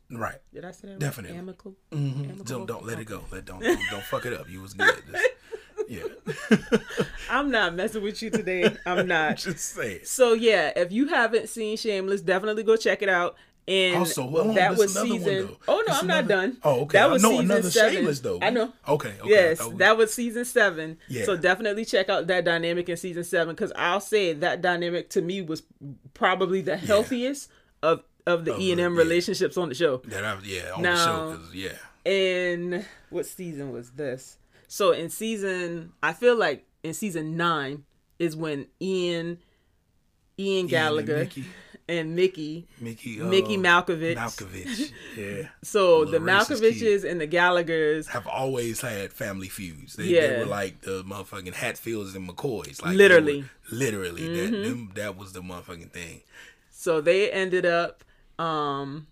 [0.10, 0.39] Right.
[0.53, 0.99] did i say that right?
[0.99, 1.38] Definitely.
[1.38, 3.23] amicable hmm Don't don't let it go.
[3.32, 4.49] Let don't don't, don't fuck it up.
[4.49, 5.03] You was good.
[5.12, 5.27] Just,
[5.88, 6.03] yeah.
[7.30, 10.08] i'm not messing with you today i'm not just say it.
[10.08, 13.36] So yeah, if you haven't seen Shameless, definitely go check it out.
[13.69, 15.47] And Also, on, that was season.
[15.47, 15.58] though.
[15.67, 16.58] oh no, I'm not done.
[16.63, 16.99] Oh, okay.
[16.99, 17.93] That was no, season another seven.
[17.95, 18.39] Shameless though.
[18.41, 18.71] I know.
[18.88, 19.13] Okay.
[19.19, 19.30] okay.
[19.30, 20.97] Yes, that was season seven.
[21.10, 21.25] Yeah.
[21.25, 25.21] So definitely check out that dynamic in season seven because I'll say that dynamic to
[25.21, 25.63] me was
[26.13, 27.49] probably the healthiest
[27.84, 28.99] of of the E and M yeah.
[28.99, 29.97] relationships on the show.
[30.06, 30.95] that I yeah on Now-
[31.32, 31.71] the show yeah.
[32.10, 34.38] And what season was this?
[34.69, 37.84] So in season, I feel like in season nine
[38.17, 39.39] is when Ian,
[40.39, 41.45] Ian Gallagher, Mickey.
[41.89, 44.15] And Mickey, Mickey uh, Mickey Milkovich.
[44.17, 44.91] Milkovich.
[45.15, 45.47] Yeah.
[45.63, 49.95] So the Milkoviches and the Gallaghers, have always had family feuds.
[49.95, 52.84] They, they were like the motherfucking Hatfields and McCoys.
[52.84, 53.43] Like Literally.
[53.43, 53.76] Mm-hmm.
[53.78, 54.28] literally.
[54.36, 56.21] That them, that was the motherfucking thing.
[56.69, 58.04] so they ended up.
[58.38, 59.08] um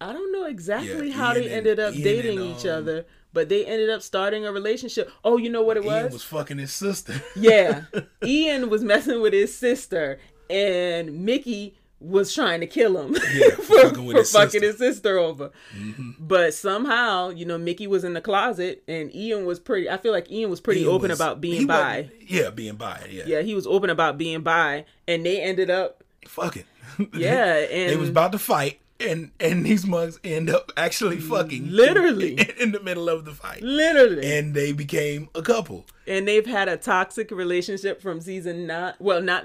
[0.00, 2.64] I don't know exactly Yeah, how Ian they and- ended up Ian dating and, each
[2.66, 5.10] um, other, but they ended up starting a relationship.
[5.24, 6.02] Oh, you know what it was?
[6.04, 7.14] Ian was fucking his sister.
[7.36, 7.82] yeah,
[8.24, 10.18] Ian was messing with his sister,
[10.50, 14.66] and Mickey was trying to kill him Yeah, for, fucking with for his fucking sister.
[14.66, 15.50] his sister over.
[15.76, 16.12] Mm-hmm.
[16.18, 19.90] But somehow, you know, Mickey was in the closet, and Ian was pretty.
[19.90, 22.08] I feel like Ian was pretty Ian open was- about being bi.
[22.26, 23.06] Yeah, being bi.
[23.10, 23.24] Yeah.
[23.26, 26.02] Yeah, he was open about being bi, and they ended up.
[26.26, 26.64] Fucking.
[27.14, 28.80] Yeah, they was about to fight.
[28.98, 32.32] and and these mugs end up actually fucking Literally.
[32.38, 34.36] in, in the middle of the fight, Literally.
[34.38, 35.86] and they became a couple.
[36.06, 38.94] and they've had a toxic relationship from season nine.
[38.98, 39.44] Well, not.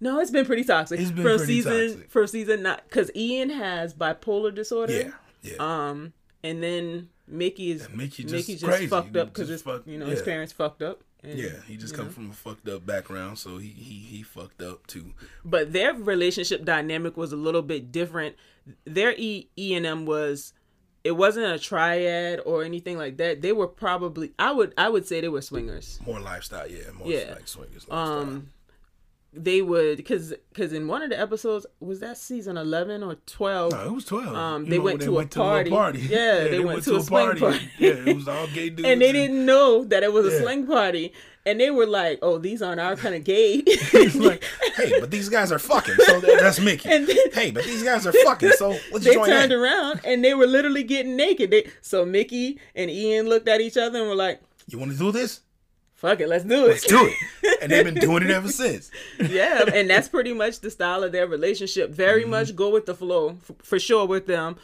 [0.00, 0.98] No, it's been pretty toxic.
[1.00, 2.10] It's been from pretty season toxic.
[2.10, 4.92] from season nine because Ian has bipolar disorder.
[4.92, 5.10] Yeah,
[5.42, 5.54] yeah.
[5.88, 9.86] Um, and then Mickey is And Mickey just Mickey just fucked up because his fuck-
[9.86, 11.02] you know his parents fucked up.
[11.22, 12.10] And, yeah, he just come know.
[12.12, 15.12] from a fucked up background, so he he he fucked up too.
[15.44, 18.36] But their relationship dynamic was a little bit different.
[18.86, 20.54] Their E E and M was.
[21.02, 23.40] It wasn't a triad or anything like that.
[23.40, 25.98] They were probably I would I would say they were swingers.
[26.06, 27.32] More lifestyle, yeah, more Yeah.
[27.34, 28.18] like swingers lifestyle.
[28.20, 28.48] um
[29.32, 33.72] they would because because in one of the episodes was that season 11 or 12
[33.72, 34.34] no, it was twelve.
[34.34, 35.70] um, they know, went to a party.
[36.00, 37.70] Yeah, they went to a swing party.
[37.78, 38.82] yeah, it was all gay dudes.
[38.88, 40.40] and they didn't know that it was a Yeah.
[40.42, 41.12] sling party
[41.46, 43.62] and they were like oh these aren't our kind of gay
[44.16, 44.42] like,
[44.76, 45.94] hey, but these guys are fucking.
[46.06, 46.88] So that's Mickey.
[46.92, 48.50] And then- hey, but these guys are fucking.
[48.58, 49.56] So let's they join turned that.
[49.56, 53.76] around and they were literally getting naked they, so mickey and ian looked at each
[53.76, 55.40] other and were like You want to do this?
[56.00, 57.06] Fuck it let's do it Let's do
[57.42, 57.58] it.
[57.62, 58.90] And they've been doing it ever since.
[59.18, 61.90] yeah, and that's pretty much the style of their relationship.
[61.90, 62.30] Very Mm-hmm.
[62.30, 64.56] much go with the flow f- for sure with them.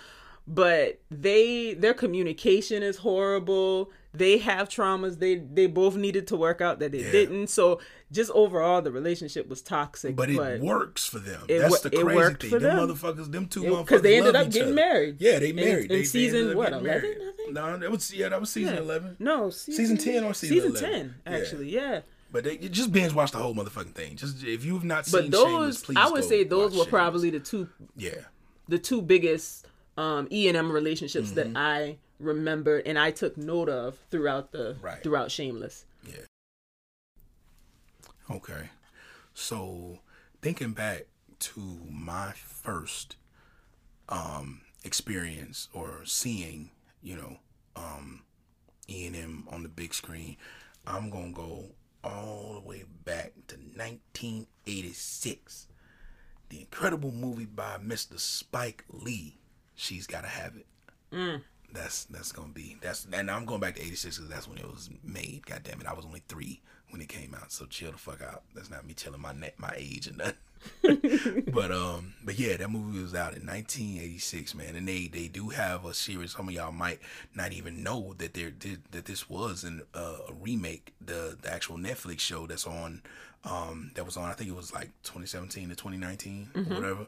[0.49, 3.91] But they their communication is horrible.
[4.15, 5.19] They have traumas.
[5.19, 7.11] They they both needed to work out that they Yeah.
[7.11, 7.49] didn't.
[7.49, 7.81] So
[8.13, 10.15] just overall, the relationship was toxic.
[10.15, 11.43] But it works for them.
[11.49, 12.51] It That's the it crazy thing.
[12.51, 12.89] them, them.
[12.89, 14.75] motherfuckers, them two It- motherfuckers, 'cause they ended up getting other.
[14.75, 15.17] married.
[15.19, 15.85] Yeah, they married.
[15.85, 17.19] in they, they season, up what, 11, married.
[17.21, 17.53] I think?
[17.53, 18.81] No, that was yeah, that was season Yeah.
[18.81, 19.17] eleven.
[19.19, 20.91] no season, Season 10 or season season 11?
[20.91, 21.71] ten actually.
[21.71, 22.03] Yeah.
[22.33, 24.15] But they just binge watch the whole motherfucking thing.
[24.17, 26.89] Just if you've not seen, But those, please I would say those were Shameless.
[26.89, 28.11] probably the two yeah.
[28.69, 31.53] the two biggest um, E and M relationships Mm-hmm.
[31.55, 35.03] that I remembered and I took note of throughout the Right.
[35.03, 35.85] throughout Shameless.
[36.07, 36.23] Yeah.
[38.31, 38.71] Okay.
[39.35, 39.99] So
[40.43, 41.07] thinking back
[41.39, 43.17] to my first
[44.09, 46.71] um experience or seeing,
[47.03, 47.39] you know,
[47.75, 48.23] um
[48.89, 50.37] E and M on the big screen,
[50.87, 51.71] I'm gonna go
[52.05, 55.67] all the way back to 1986.
[56.49, 58.21] The incredible movie by Mr.
[58.21, 59.39] Spike Lee.
[59.77, 60.67] She's gotta have it.
[61.73, 64.67] That's that's gonna be that's and I'm going back to '86 because that's when it
[64.67, 65.45] was made.
[65.47, 66.61] God damn it, I was only three
[66.91, 68.43] when it came out, so chill the fuck out.
[68.55, 70.37] That's not me telling my net my age and nothing.
[71.53, 75.51] but um, but yeah, that movie was out in 1986, man, and they they do
[75.51, 76.33] have a series.
[76.33, 77.01] Some of y'all might
[77.35, 80.95] not even know that there did that this was an, uh, a remake.
[81.05, 83.03] The the actual Netflix show that's on
[83.45, 87.07] um that was on I think it was like 2017 to 2019 or whatever.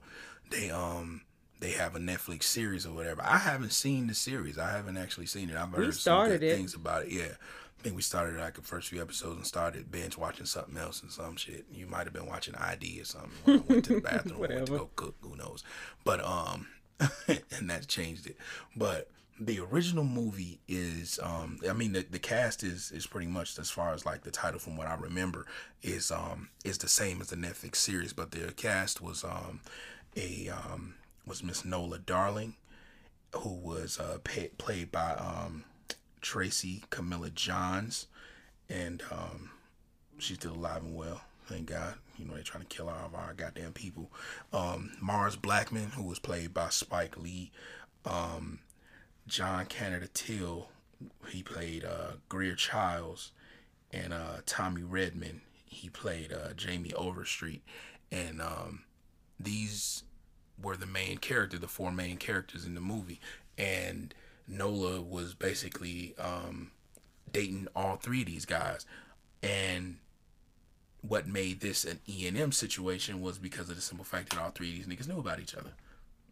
[0.50, 1.22] They um
[1.60, 3.22] they have a Netflix series or whatever.
[3.22, 4.58] I haven't seen the series.
[4.58, 5.56] I haven't actually seen it.
[5.56, 6.56] I've heard some started good it.
[6.56, 7.12] things about it.
[7.12, 7.32] Yeah.
[7.78, 11.00] I think we started like the first few episodes and started binge watching something else
[11.00, 11.64] and some shit.
[11.72, 13.30] You might have been watching ID or something.
[13.44, 15.14] When I went to the bathroom, or went to go cook.
[15.20, 15.62] Who knows?
[16.04, 16.66] But um,
[17.28, 18.36] and that changed it.
[18.74, 23.56] But the original movie is um, I mean the, the cast is is pretty much
[23.58, 25.46] as far as like the title from what I remember
[25.80, 28.12] is um is the same as the Netflix series.
[28.12, 29.60] But the cast was um
[30.16, 30.94] a um
[31.28, 32.56] was Miss Nola Darling,
[33.36, 35.64] who was uh pa- played by um
[36.20, 38.06] Tracy Camilla Johns,
[38.68, 39.50] and um,
[40.18, 41.22] she's still alive and well.
[41.46, 41.94] Thank God.
[42.18, 44.12] You know, they're trying to kill all of our goddamn people.
[44.52, 47.50] Um, Mars Blackman, who was played by Spike Lee.
[48.04, 48.58] Um,
[49.26, 50.70] John Canada Terrell,
[51.28, 53.32] he played uh, Greer Childs.
[53.90, 57.62] And uh, Tommy Redmond, he played uh, Jamie Overstreet.
[58.12, 58.82] And um,
[59.40, 60.02] these
[60.62, 63.20] were the main character, the four main characters in the movie.
[63.56, 64.14] And
[64.46, 66.70] Nola was basically um,
[67.30, 68.86] dating all three of these guys.
[69.42, 69.96] And
[71.00, 74.40] what made this an E and M situation was because of the simple fact that
[74.40, 75.72] all three of these niggas knew about each other.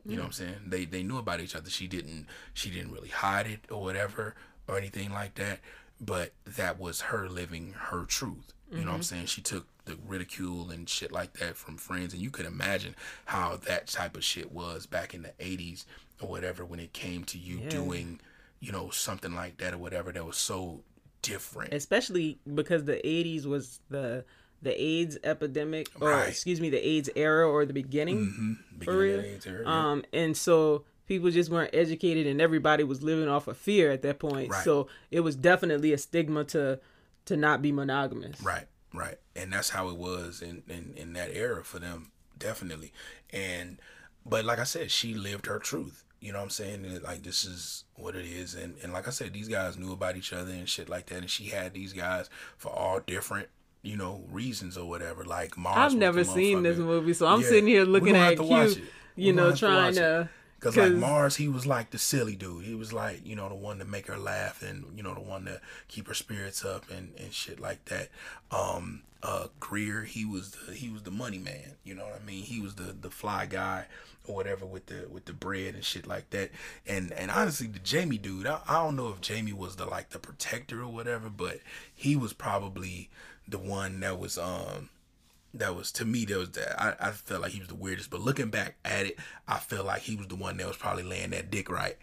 [0.05, 0.55] You know what I'm saying?
[0.67, 1.69] They they knew about each other.
[1.69, 4.35] She didn't she didn't really hide it or whatever
[4.69, 5.61] or anything like that.
[6.01, 8.53] But that was her living her truth.
[8.73, 9.27] You know what I'm saying?
[9.27, 13.57] She took the ridicule and shit like that from friends, and you could imagine how
[13.67, 15.85] that type of shit was back in the '80s
[16.21, 17.69] or whatever when it came to you Yeah.
[17.69, 18.21] doing,
[18.61, 20.83] you know, something like that or whatever that was so
[21.23, 21.73] different.
[21.75, 24.25] especially because the 80s was the
[24.63, 26.29] the AIDS epidemic or Right.
[26.29, 28.19] excuse me the AIDS era or the beginning
[28.79, 28.85] mm-hmm.
[28.85, 33.57] for real um and so people just weren't educated and everybody was living off of
[33.57, 34.65] fear at that point Right.
[34.65, 36.79] so it was definitely a stigma to
[37.27, 39.19] to not be monogamous Right, right.
[39.35, 42.93] And that's how it was in, in, in that era for them, definitely.
[43.31, 43.79] And
[44.25, 46.03] but like I said, she lived her truth.
[46.21, 46.85] You know what I'm saying?
[46.85, 48.55] And, like this is what it is.
[48.55, 51.19] And and like I said, these guys knew about each other and shit like that.
[51.19, 53.49] And she had these guys for all different,
[53.83, 55.25] you know, reasons or whatever.
[55.25, 55.77] Like Mars.
[55.93, 58.77] I've never seen this movie so i'm Yeah, sitting here looking at you
[59.17, 60.29] you know trying to
[60.61, 62.65] Cause like Mars, he was like the silly dude.
[62.65, 65.21] He was like, you know, the one to make her laugh and you know the
[65.21, 68.09] one to keep her spirits up and, and shit like that.
[68.51, 71.77] Um, uh, Greer, he was the he was the money man.
[71.85, 72.45] You know what I mean?
[72.45, 73.87] He was the the fly guy
[74.27, 76.51] or whatever with the with the bread and shit like that.
[76.87, 80.11] And and honestly, the Jamie dude, I, I don't know if Jamie was the like
[80.11, 81.61] the protector or whatever, but
[81.95, 83.11] he was probably
[83.47, 84.89] the one that was um
[85.59, 88.11] that was to me that was that I, I felt like he was the weirdest
[88.11, 91.03] but looking back at it i felt like he was the one that was probably
[91.03, 91.97] laying that dick right.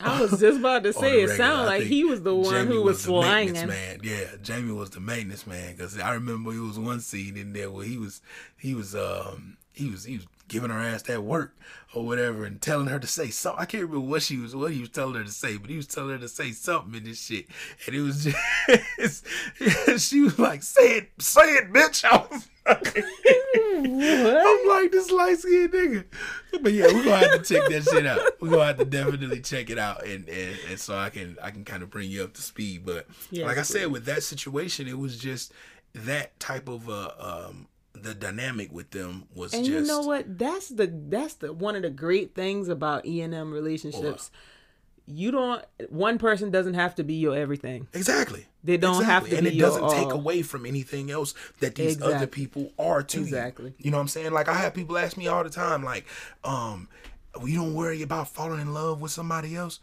[0.00, 2.82] I was just about to say it sounded like he was the one Jamie who
[2.82, 3.68] was, maintenance slanging.
[3.68, 4.00] man.
[4.02, 7.70] Yeah jamie was the maintenance man because i remember it was one scene in there
[7.70, 8.20] where he was
[8.56, 11.56] he was um he was he was giving her ass that work
[11.94, 14.72] or whatever and telling her to say something i can't remember what she was what
[14.72, 17.04] he was telling her to say but he was telling her to say something in
[17.04, 17.46] this shit
[17.86, 18.24] and it was
[18.98, 19.26] just
[20.08, 22.98] she was like say it say it bitch I was like,
[23.46, 26.04] I'm like this light skinned nigga.
[26.60, 28.20] But yeah, we're gonna have to check that shit out.
[28.40, 31.50] We're gonna have to definitely check it out and, and, and so I can I
[31.50, 32.84] can kind of bring you up to speed.
[32.84, 35.52] But Yes, like I said, with that situation, it was just
[35.94, 37.68] that type of uh um
[38.02, 39.64] the dynamic with them was just.
[39.64, 40.38] And just you know what?
[40.38, 44.30] That's the that's the one of the great things about E and M relationships.
[45.06, 45.64] You don't.
[45.88, 47.88] One person doesn't have to be your everything.
[47.94, 48.46] Exactly.
[48.62, 50.12] They don't have to and it doesn't take all.
[50.12, 53.70] away from anything else that these other people are to Exactly.
[53.78, 53.84] you.
[53.86, 54.32] You know what I'm saying?
[54.32, 56.04] Like I have people ask me all the time, like,
[56.44, 56.88] um,
[57.42, 59.80] you don't worry about falling in love with somebody else.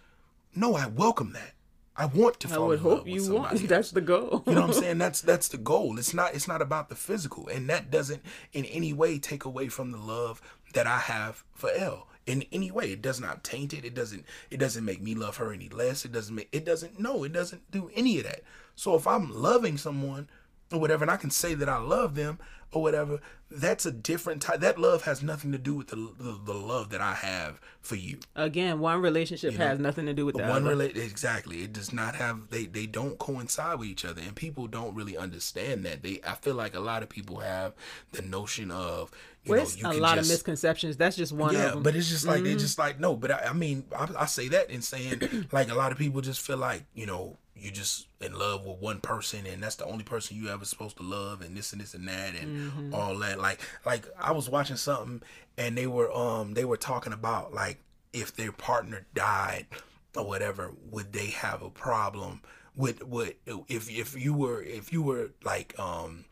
[0.54, 1.55] No, I welcome that.
[1.98, 3.60] I want to I fall would in love hope you want.
[3.68, 4.44] That's the goal.
[4.46, 4.98] You know what I'm saying?
[4.98, 5.98] That's that's the goal.
[5.98, 8.22] It's not it's not about the physical, and that doesn't
[8.54, 10.42] in any way take away from the love
[10.74, 12.08] that I have for Elle.
[12.26, 13.86] In any way, it does not taint it.
[13.86, 16.04] It doesn't it doesn't make me love her any less.
[16.06, 17.24] It doesn't make it doesn't no.
[17.24, 18.42] It doesn't do any of that.
[18.76, 20.28] So if I'm loving someone
[20.76, 22.40] or whatever, and I can say that I love them
[22.72, 24.60] or whatever, that's a different type.
[24.60, 27.96] That love has nothing to do with the the, the love that I have for
[27.96, 28.20] you.
[28.36, 30.76] Again, one relationship has nothing to do with the One other.
[30.76, 31.64] rela- exactly.
[31.64, 35.16] It does not have they they don't coincide with each other, and people don't really
[35.16, 36.04] understand that.
[36.04, 37.74] They I feel like a lot of people have
[38.12, 39.12] the notion of
[39.44, 40.98] you Well, know it's you a lot just, of misconceptions.
[40.98, 41.84] That's just one yeah, of them.
[41.84, 42.46] but it's just like Mm-hmm.
[42.46, 43.16] they just like no.
[43.16, 46.20] But I, I mean, I, I say that in saying like a lot of people
[46.22, 49.86] just feel like you know you just in love with one person and that's the
[49.86, 52.94] only person you ever supposed to love and this and this and that and Mm-hmm.
[52.94, 53.40] all that.
[53.40, 55.22] Like like I was watching something
[55.58, 57.80] and they were um they were talking about like
[58.14, 59.68] if their partner died
[60.16, 62.42] or whatever, would they have a problem
[62.76, 63.36] with with
[63.68, 66.26] if if you were if you were like um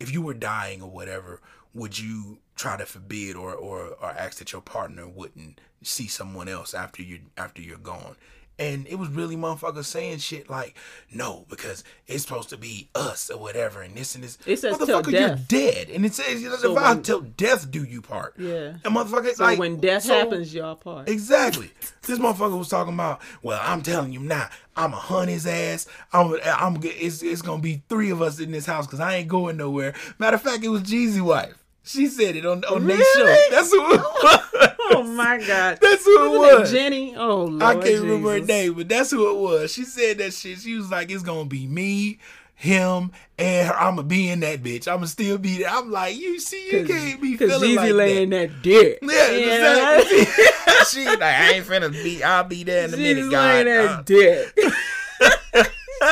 [0.00, 1.40] if you were dying or whatever,
[1.74, 6.48] would you try to forbid or, or, or ask that your partner wouldn't see someone
[6.48, 8.16] else after you after you're gone?
[8.60, 10.74] And it was really motherfuckers saying shit like,
[11.12, 14.36] no, because it's supposed to be us or whatever, and this and this.
[14.46, 17.70] It says till motherfucker, you're dead, and it says So if I when- till death
[17.70, 18.34] do you part.
[18.36, 18.74] Yeah.
[18.84, 21.08] and motherfucker, so like when death so- happens, y'all part.
[21.08, 21.70] Exactly.
[22.06, 23.20] This motherfucker was talking about.
[23.42, 25.86] Well, I'm telling you now, I'm a hunt his ass.
[26.12, 26.36] I'm.
[26.44, 26.78] I'm.
[26.82, 27.22] It's.
[27.22, 29.94] It's gonna be three of us in this house because I ain't going nowhere.
[30.18, 31.54] Matter of fact, it was Jeezy wife.
[31.84, 33.24] She said it on on their show.
[33.24, 33.50] Really?
[33.50, 34.74] That's was.
[34.96, 35.78] Oh my god.
[35.82, 36.72] That's who it Wasn't was.
[36.72, 37.14] it Jenny?
[37.16, 37.62] Oh Lord.
[37.62, 39.72] I can't remember her name, but that's who it was.
[39.72, 40.58] She said that shit.
[40.60, 42.18] She was like, "It's gonna be me."
[42.60, 44.88] Him and her, I'ma be in that bitch.
[44.92, 45.68] I'ma still be there.
[45.70, 47.94] I'm like, you see, you can't be feeling Jeezy like that.
[47.94, 48.98] laying that dick.
[49.02, 49.98] Yeah, Yeah.
[50.00, 50.44] exactly.
[50.90, 52.24] she like, I ain't finna be.
[52.24, 54.58] I'll be there in a minute, She's laying that Uh, dick.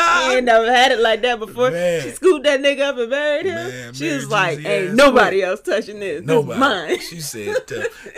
[0.06, 1.70] She ain't never had it like that before.
[1.70, 2.02] Man.
[2.02, 3.54] She scooped that nigga up and married him.
[3.54, 6.22] Man, she was like, "Ain't nobody else touching this.
[6.24, 6.50] Nobody.
[6.50, 7.56] This mine." She said.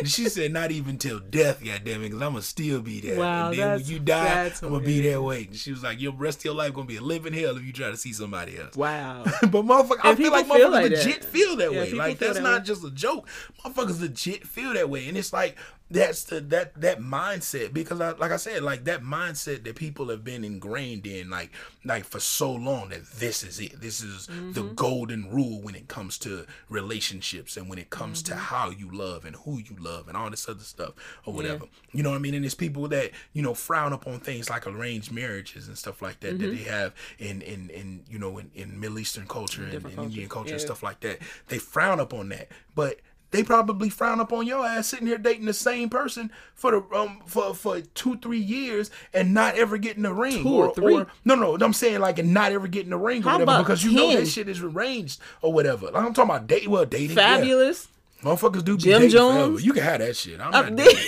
[0.05, 3.18] She said not even till death, goddamn it, because I'm gonna still be there.
[3.18, 5.55] Wow, and then when you die, I'm gonna be there waiting.
[5.55, 7.72] She was like, your rest of your life gonna be a living hell if you
[7.72, 8.77] try to see somebody else.
[8.77, 9.24] Wow.
[9.42, 11.05] but motherfucker, I feel like feel motherfuckers like that.
[11.07, 11.92] legit feel that Yeah, way.
[11.92, 12.66] Like that's that not way.
[12.66, 13.29] just a joke.
[13.64, 15.57] Motherfuckers legit feel that way, and it's like
[15.90, 20.09] that's the that that mindset because I, like I said, like that mindset that people
[20.11, 21.51] have been ingrained in, like
[21.85, 23.81] like for so long that this is it.
[23.81, 24.74] This is the Mm-hmm.
[24.74, 28.35] golden rule when it comes to relationships and when it comes Mm-hmm.
[28.35, 31.64] to how you love and who you love and all this other stuff or whatever.
[31.92, 32.35] You know what I mean?
[32.35, 36.20] And it's people that you know frown upon things like arranged marriages and stuff like
[36.20, 39.72] that that they have in in in you know in, in Middle Eastern culture and,
[39.72, 39.87] Mm-hmm.
[40.01, 41.18] and Indian culture and stuff like that.
[41.48, 45.53] They frown upon that, but they probably frown upon your ass sitting here dating the
[45.53, 50.12] same person for the um for for two three years and not ever getting a
[50.12, 51.05] ring Two or three?
[51.25, 53.93] no no I'm saying like and not ever getting a ring or whatever because you
[53.93, 54.21] know 10?
[54.21, 55.87] that shit is arranged or whatever.
[55.91, 57.41] Like, I'm talking about dating well dating yeah.
[57.41, 57.88] Fabolous.
[58.23, 59.37] Motherfuckers do be Jim dating Jones?
[59.37, 59.61] forever.
[59.61, 60.41] You can have that shit.
[60.41, 60.87] I'm not there.
[60.87, 61.03] dating.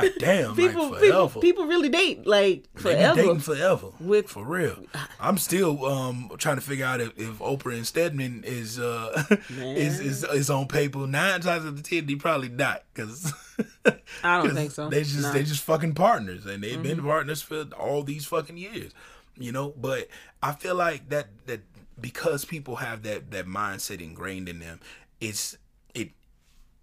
[0.00, 1.40] God damn, people, like people, forever.
[1.40, 3.14] people really date like They forever.
[3.16, 3.88] dating forever.
[4.00, 4.84] With- for real.
[5.20, 10.00] I'm still um trying to figure out if, if Oprah and Stedman is uh is,
[10.00, 11.06] is is on paper.
[11.06, 13.32] Nine times out of ten, they probably not because
[14.24, 14.88] I don't think so.
[14.88, 15.16] They just.
[15.18, 15.32] Mm-hmm.
[15.32, 18.92] they just fucking partners, and they've been partners for all these fucking years.
[19.38, 20.08] You know, but
[20.42, 21.60] I feel like that that
[22.00, 24.80] because people have that that mindset ingrained in them,
[25.20, 25.56] it's
[25.94, 26.10] it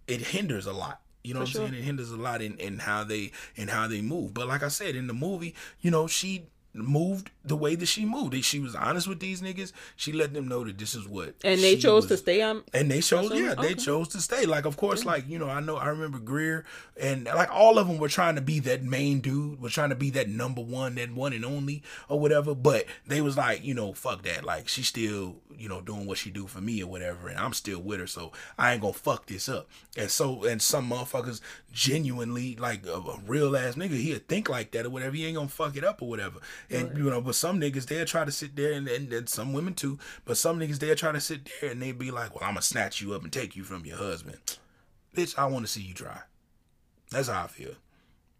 [0.08, 1.00] it hinders a lot.
[1.22, 1.48] You know what.
[1.48, 1.74] I'm saying?
[1.74, 4.34] It hinders a lot in, in how they in how they move.
[4.34, 8.04] But like I said, in the movie, you know, she moved the way that she
[8.04, 8.34] moved.
[8.44, 9.72] She was honest with these niggas.
[9.96, 12.62] She let them know that this is what and they chose to stay on.
[12.72, 14.46] and they chose, yeah, what- they chose to stay.
[14.46, 16.64] Like, of course, like you know, I know, I remember Greer,
[17.00, 19.96] and like all of them were trying to be that main dude, were trying to
[19.96, 22.54] be that number one, that one and only, or whatever.
[22.54, 24.44] But they was like, you know, fuck that.
[24.44, 27.52] Like, she's still, you know, doing what she do for me or whatever, and I'm
[27.52, 29.68] still with her, so I ain't gonna fuck this up.
[29.96, 31.40] And so, and some motherfuckers
[31.72, 35.16] genuinely, like a, a real ass nigga, he'll think like that or whatever.
[35.16, 36.38] He ain't gonna fuck it up or whatever.
[36.70, 39.52] And you know, but some niggas they'll try to sit there, and, and, and some
[39.52, 39.98] women too.
[40.24, 42.62] But some niggas they'll try to sit there and they'd be like, "Well, I'm gonna
[42.62, 44.58] snatch you up and take you from your husband."
[45.16, 46.20] Bitch, I want to see you try.
[47.10, 47.74] That's how I feel.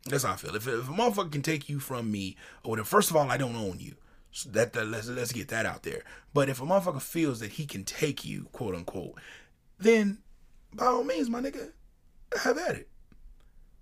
[0.06, 0.54] That's how I feel.
[0.54, 3.36] If, if a motherfucker can take you from me, or whatever, first of all, I
[3.36, 3.96] don't own you.
[4.32, 6.04] So that, that let's let's get that out there.
[6.32, 9.14] But if a motherfucker feels that he can take you, quote unquote,
[9.78, 10.18] then
[10.72, 11.72] by all means, my nigga,
[12.42, 12.88] have at it.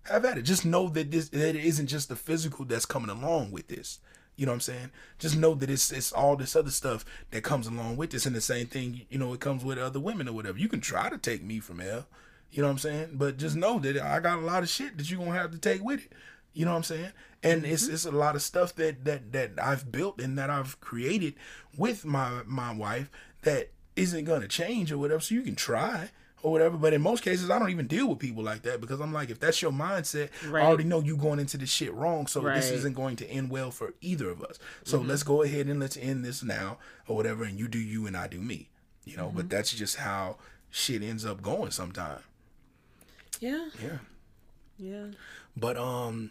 [0.05, 0.43] Have at it.
[0.43, 4.01] Just know that this that it isn't just the physical that's coming along with this.
[4.39, 4.91] You know what I'm saying?
[5.19, 8.37] Just know that it's it's all this other stuff that comes along with this, and
[8.37, 9.03] the same thing.
[9.11, 10.59] You know, it comes with other women or whatever.
[10.59, 12.07] You can try to take me from hell.
[12.53, 13.09] You know what I'm saying?
[13.15, 13.61] But just mm-hmm.
[13.61, 16.05] know that I got a lot of shit that you're gonna have to take with
[16.05, 16.13] it.
[16.55, 17.13] You know what I'm saying?
[17.43, 17.95] And it's mm-hmm.
[17.95, 21.35] it's a lot of stuff that that that I've built and that I've created
[21.77, 23.11] with my my wife
[23.43, 25.21] that isn't gonna change or whatever.
[25.21, 26.11] So you can try
[26.43, 26.77] or whatever.
[26.77, 29.31] But in most cases, I don't even deal with people like that because I'm like,
[29.31, 30.63] if that's your mindset, Right.
[30.63, 32.27] I already know you going into this shit wrong.
[32.27, 32.63] So this Right.
[32.63, 32.75] Mm-hmm.
[32.75, 34.59] isn't going to end well for either of us.
[34.85, 37.45] So let's go ahead and let's end this now or whatever.
[37.45, 38.69] And you do you and I do me.
[39.05, 39.27] You know.
[39.29, 39.37] Mm-hmm.
[39.37, 40.37] But that's just how
[40.71, 42.23] shit ends up going sometimes.
[43.41, 43.99] Yeah, Yeah.
[44.79, 45.07] yeah.
[45.57, 46.31] But um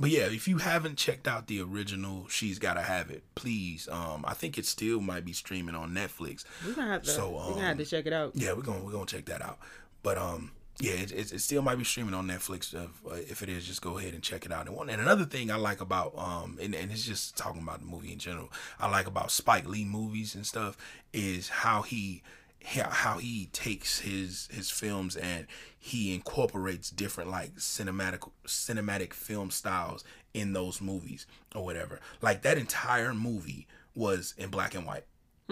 [0.00, 3.88] but yeah, if you haven't checked out the original She's Gotta Have It, please.
[3.90, 6.44] Um I think it still might be streaming on Netflix.
[6.66, 7.10] We're gonna have to.
[7.10, 8.32] So, we're gonna have to um, check it out.
[8.34, 9.58] Yeah, we're going to we're to check that out.
[10.02, 12.74] But um yeah, it, it, it still might be streaming on Netflix.
[12.74, 12.88] Uh,
[13.28, 14.66] if it is, just go ahead and check it out.
[14.66, 17.80] And one and another thing I like about um and, and it's just talking about
[17.80, 18.50] the movie in general.
[18.78, 20.76] I like about Spike Lee movies and stuff
[21.12, 22.22] is how he
[22.64, 25.46] how he takes his his films and
[25.78, 32.00] he incorporates different like cinematic cinematic film styles in those movies or whatever.
[32.20, 35.04] Like that entire movie was in black and white.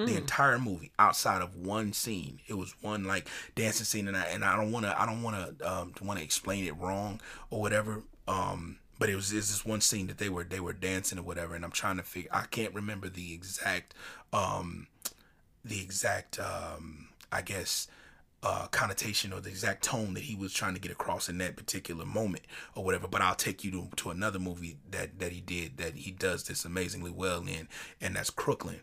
[0.06, 4.26] The entire movie, outside of one scene, it was one like dancing scene, and I
[4.26, 7.20] and I don't want to I don't want to um want to explain it wrong
[7.50, 8.04] or whatever.
[8.28, 11.22] Um, but it was it's this one scene that they were they were dancing or
[11.22, 12.30] whatever, and I'm trying to figure.
[12.32, 13.92] I can't remember the exact
[14.32, 14.86] um
[15.68, 17.88] the exact um I guess
[18.42, 21.56] uh connotation or the exact tone that he was trying to get across in that
[21.56, 25.40] particular moment or whatever but I'll take you to, to another movie that that he
[25.40, 27.68] did that he does this amazingly well in
[28.00, 28.80] and that's Crooklyn.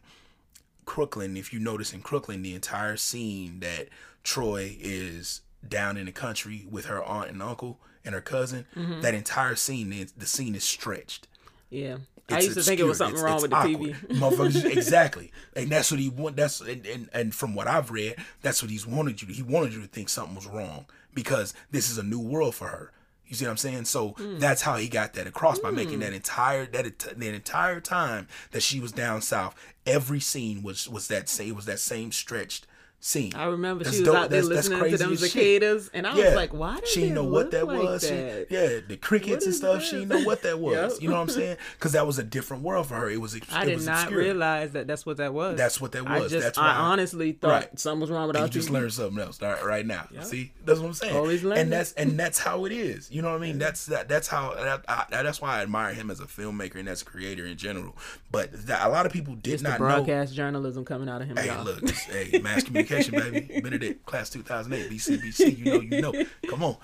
[0.85, 3.87] Crooklyn if you notice in Crooklyn the entire scene that
[4.23, 8.65] Troy is down in the country with her aunt and uncle and her cousin
[9.01, 11.27] that entire scene the, the scene is stretched.
[11.71, 11.97] Yeah,
[12.29, 13.95] I used to think it was something It's- wrong it's with the TV.
[13.95, 14.53] awkward.
[14.53, 16.35] Motherfuckers, exactly, and that's what he want.
[16.35, 19.27] That's and, and and from what I've read, that's what he's wanted you.
[19.27, 22.55] to He wanted you to think something was wrong because this is a new world
[22.55, 22.91] for her.
[23.27, 23.85] You see what I'm saying?
[23.85, 24.37] So Hmm.
[24.39, 28.61] that's how he got that across by making that entire that that entire time that
[28.63, 29.55] she was down south.
[29.85, 32.65] Every scene was was that same was that same stretched
[33.05, 33.31] scene.
[33.35, 34.17] I remember That's she was dope.
[34.17, 37.01] out there That's- that's listening to them cicadas, and I was like, "Why did she
[37.01, 38.07] didn't know what that like was.
[38.07, 39.83] She- yeah, the crickets and stuff.
[39.83, 40.07] She this?
[40.07, 40.93] know what that was.
[40.93, 41.01] Yep.
[41.01, 41.57] You know what I'm saying?
[41.77, 43.09] Because that was a different world for her.
[43.09, 43.35] It was.
[43.35, 44.19] ex- I it did was not obscure.
[44.21, 45.55] realize that that's what that was.
[45.57, 46.31] That's what that I was.
[46.31, 47.79] just, That's I honestly thought Right.
[47.79, 48.73] something was wrong with our you just TV.
[48.73, 50.07] learned something else right, right now.
[50.21, 51.15] See, that's what I'm saying.
[51.15, 51.63] Always learning.
[51.63, 53.11] And that's and that's how it is.
[53.11, 53.59] You know what I mean?
[53.59, 54.09] That's that.
[54.09, 54.53] That's how.
[54.55, 57.55] That, I, that's why I admire him as a filmmaker and as a creator in
[57.57, 57.95] general.
[58.31, 59.85] But that, a lot of people did It's not know.
[59.85, 63.59] broadcast journalism coming out of him, Hey, look, hey, mass communication, baby.
[63.61, 65.57] Benedict, class 2008, BCBC.
[65.57, 66.25] You know, you know.
[66.49, 66.77] Come on.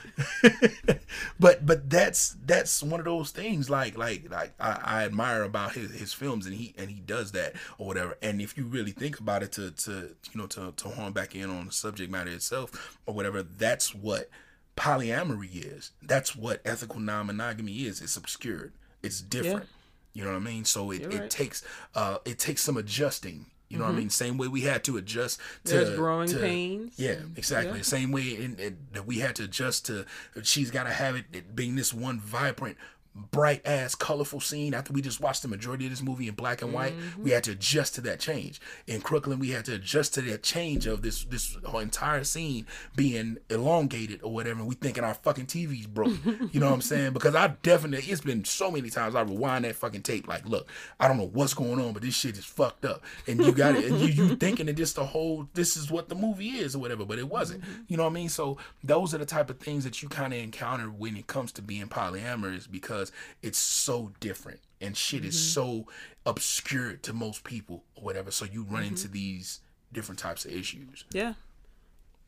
[1.40, 3.70] but but that's that's one of those things.
[3.70, 7.32] Like like like I, I admire about his, his films, and he and he does
[7.34, 8.18] that or whatever.
[8.22, 11.36] And if you really think about it, to to you know to to horn back
[11.36, 14.30] in on the subject matter itself or whatever, that's what
[14.78, 15.92] polyamory is.
[16.02, 18.02] That's what ethical non-monogamy is.
[18.02, 18.74] It's obscured.
[19.04, 19.68] It's different.
[20.14, 20.66] You know what I mean?
[20.66, 21.64] So it, You're it takes
[21.96, 24.00] uh it takes some adjusting You know what I mm-hmm.
[24.00, 24.10] mean?
[24.10, 26.94] Same way we had to adjust to There's growing to- pains.
[26.98, 27.78] Yeah, exactly.
[27.78, 27.84] Yeah.
[27.84, 30.06] Same way in, in, that we had to adjust to.
[30.44, 32.78] She's got to have it, it being this one vibrant,
[33.14, 34.74] bright ass, colorful scene.
[34.74, 37.24] After we just watched the majority of this movie in black and white, Mm-hmm.
[37.24, 38.60] we had to adjust to that change.
[38.88, 42.66] In Crooklyn, we had to adjust to that change of this this whole entire scene
[42.96, 44.60] being elongated or whatever.
[44.60, 46.14] And we thinking our fucking TV's broke.
[46.52, 47.14] you know what I'm saying?
[47.22, 50.28] Because I definitely, it's been so many times I rewind that fucking tape.
[50.28, 50.68] Like, look,
[51.00, 53.02] I don't know what's going on, but this shit is fucked up.
[53.28, 56.10] And you got it, and you you thinking that this the whole, this is what
[56.10, 57.64] the movie is or whatever, but it wasn't.
[57.88, 58.30] You know what I mean?
[58.30, 61.52] So those are the type of things that you kind of encounter when it comes
[61.54, 63.01] to being polyamorous because
[63.42, 65.84] it's so different and shit is mm-hmm.
[65.84, 65.88] so
[66.26, 68.32] obscure to most people or whatever.
[68.32, 68.94] So you run mm-hmm.
[68.94, 69.62] into these
[69.94, 71.06] different types of issues.
[71.12, 71.34] Yeah.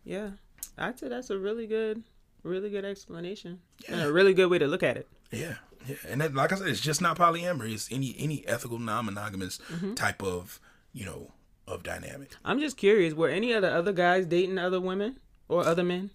[0.03, 0.31] Yeah.
[0.77, 2.03] I'd say that's a really good,
[2.43, 3.59] really good explanation.
[3.87, 4.07] And Yeah.
[4.07, 5.07] a really good way to look at it.
[5.31, 5.55] Yeah,
[5.87, 7.73] yeah, and then, like I said, it's just not polyamory.
[7.73, 9.95] It's any any ethical non-monogamous mm-hmm.
[9.95, 10.59] type of
[10.93, 11.31] you know
[11.67, 12.35] of dynamic.
[12.45, 15.17] I'm just curious, were any of the other guys dating other women
[15.47, 16.11] or other men?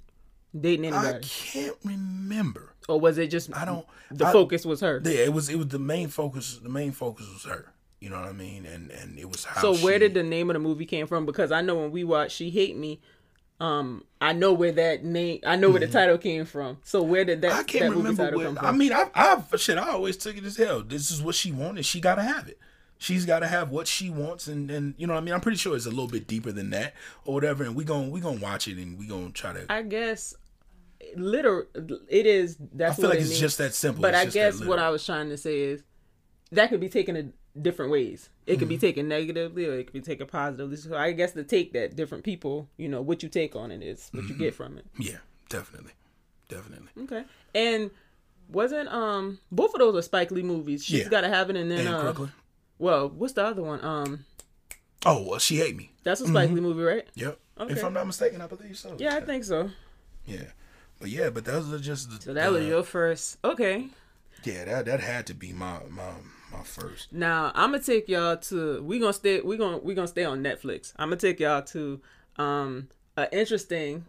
[0.58, 1.18] Dating anybody?
[1.18, 2.74] I can't remember.
[2.88, 3.86] Or was it just I don't.
[4.10, 5.00] the I- focus was her?
[5.04, 5.48] Yeah, it was.
[5.48, 6.58] It was the main focus.
[6.62, 7.72] The main focus was her.
[8.00, 8.64] You know what I mean?
[8.66, 9.60] And and it was how.
[9.60, 11.26] So where she- did the name of the movie came from?
[11.26, 13.00] Because I know when we watched She Hate Me,
[13.60, 16.78] um, I know where that name, I know where the title came from.
[16.84, 17.52] So where did that.
[17.52, 18.46] I can't that movie remember title where.
[18.46, 18.66] come from?
[18.66, 19.78] I mean, I, I shit.
[19.78, 20.82] I always took it as hell.
[20.82, 21.84] This is what she wanted.
[21.84, 22.58] She got to have it.
[23.00, 25.32] She's got to have what she wants, and and you know what I mean.
[25.34, 27.62] I'm pretty sure it's a little bit deeper than that or whatever.
[27.64, 29.66] And we gon' we gonna watch it and we gonna try to.
[29.72, 30.34] I guess,
[31.16, 31.64] literal,
[32.08, 32.56] it is.
[32.60, 33.40] I That's feel what like it it's means.
[33.40, 34.02] just that simple.
[34.02, 34.78] But It's I guess what.
[34.78, 35.82] I was trying to say is
[36.52, 38.28] that could be taken in different ways.
[38.46, 40.76] It could be taken negatively or it could be taken positively.
[40.76, 43.82] So I guess the take that different people, you know, what you take on it
[43.82, 44.86] is what you get from it.
[44.98, 45.18] Yeah,
[45.50, 45.92] definitely,
[46.48, 46.88] definitely.
[47.04, 47.24] Okay.
[47.54, 47.90] And
[48.48, 50.84] wasn't um both of those are Spike Lee movies.
[50.84, 51.08] She's Yeah.
[51.10, 52.14] gotta have it and then And uh
[52.78, 53.84] well, what's the other one?
[53.84, 54.24] Um
[55.04, 55.92] Oh, well, she hate me.
[56.02, 57.06] that's a Spike Lee movie, right?
[57.14, 57.38] Yep.
[57.60, 57.72] Okay.
[57.74, 58.96] If I'm not mistaken, I believe so.
[58.98, 59.70] Yeah, I think so.
[60.26, 60.44] Yeah.
[61.00, 63.88] But yeah, but those are just the, So that was your first okay.
[64.44, 66.10] yeah that that had to be my my
[66.52, 67.12] my first.
[67.12, 70.42] Now I'm gonna take y'all to we gonna stay we gonna we gonna stay on
[70.42, 70.92] Netflix.
[70.96, 72.00] I'm gonna take y'all to
[72.36, 74.06] um an interesting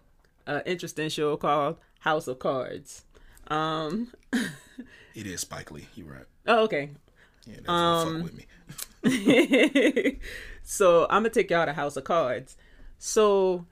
[0.47, 3.03] uh interesting show called House of Cards.
[3.47, 4.11] Um
[5.15, 5.87] It is Spike Lee.
[5.95, 6.25] You right.
[6.47, 6.91] oh okay.
[7.45, 10.19] Yeah, that's Um, fuck with me.
[10.63, 12.57] so I'm gonna take y'all to House of Cards.
[12.97, 13.65] So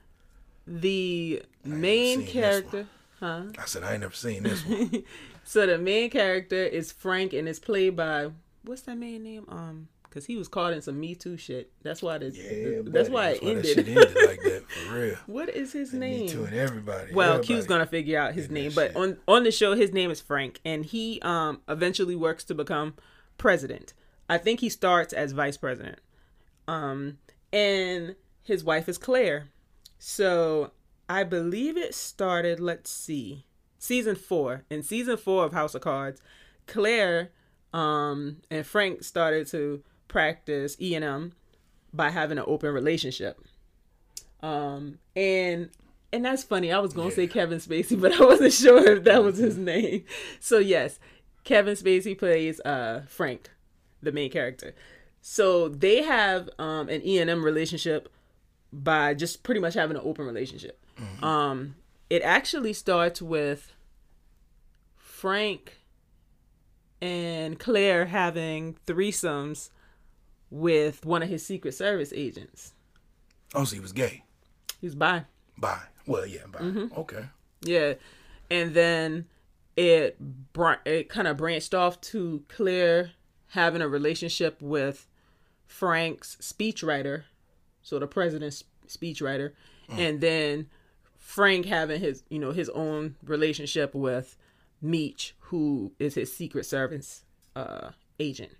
[0.66, 2.86] the main seen
[3.20, 5.02] character I said I ain't never seen this one.
[5.44, 8.30] so the main character is Frank and it's played by
[8.64, 9.44] what's that man name?
[9.48, 11.70] Um because he was caught in some Me Too shit.
[11.82, 12.34] That's why this.
[12.34, 13.66] Yeah, that's buddy, why it That ended.
[13.66, 15.16] shit ended like that for real.
[15.26, 16.20] what is his Me name?
[16.22, 17.12] Me Too, and everybody.
[17.12, 17.46] Well, everybody.
[17.54, 18.96] Q's gonna figure out his name, but shit.
[18.96, 22.94] on on the show, his name is Frank, and he um eventually works to become
[23.36, 23.92] president.
[24.30, 26.00] I think he starts as vice president.
[26.66, 27.18] Um,
[27.52, 29.48] and his wife is Claire.
[29.98, 30.70] So
[31.08, 32.60] I believe it started.
[32.60, 33.46] Let's see,
[33.78, 34.64] season four.
[34.70, 36.20] In season four of House of Cards,
[36.66, 37.30] Claire
[37.72, 41.32] um and Frank started to practice E and M
[41.92, 43.38] by having an open relationship.
[44.42, 45.70] Um, and
[46.12, 46.72] and that's funny.
[46.72, 50.04] I was gonna say Kevin Spacey, but I wasn't sure if that was his name.
[50.40, 50.98] So yes,
[51.44, 53.50] Kevin Spacey plays uh Frank,
[54.02, 54.74] the main character.
[55.20, 58.08] So they have um an E and M relationship
[58.72, 60.78] by just pretty much having an open relationship.
[61.22, 61.76] Um,
[62.10, 63.72] it actually starts with
[64.96, 65.78] Frank
[67.00, 69.70] and Claire having threesomes
[70.50, 72.72] with one of his Secret Service agents.
[73.54, 74.24] Oh, so he was gay.
[74.80, 75.24] He's bi.
[75.56, 75.80] Bye.
[76.06, 76.60] Well, yeah, bye.
[76.60, 76.98] Mm-hmm.
[77.00, 77.24] Okay.
[77.60, 77.94] Yeah,
[78.50, 79.26] and then
[79.76, 80.16] it
[80.52, 83.12] br- it kind of branched off to Claire
[83.48, 85.06] having a relationship with
[85.66, 87.24] Frank's speechwriter,
[87.82, 89.52] so the president's speechwriter,
[89.90, 90.68] and then
[91.28, 94.34] Frank having his you know his own relationship with
[94.80, 97.22] Meech, who is his Secret Service
[97.54, 98.52] uh, agent.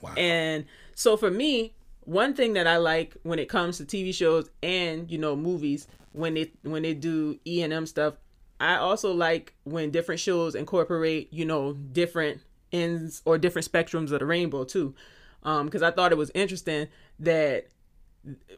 [0.00, 0.12] Wow.
[0.16, 0.64] And
[0.96, 5.08] so for me, one thing that I like when it comes to TV shows and
[5.08, 8.14] you know movies when they when they do E and M stuff,
[8.58, 12.40] I also like when different shows incorporate you know different
[12.72, 14.96] ends or different spectrums of the rainbow too,
[15.44, 16.88] because I thought it was interesting
[17.20, 17.68] that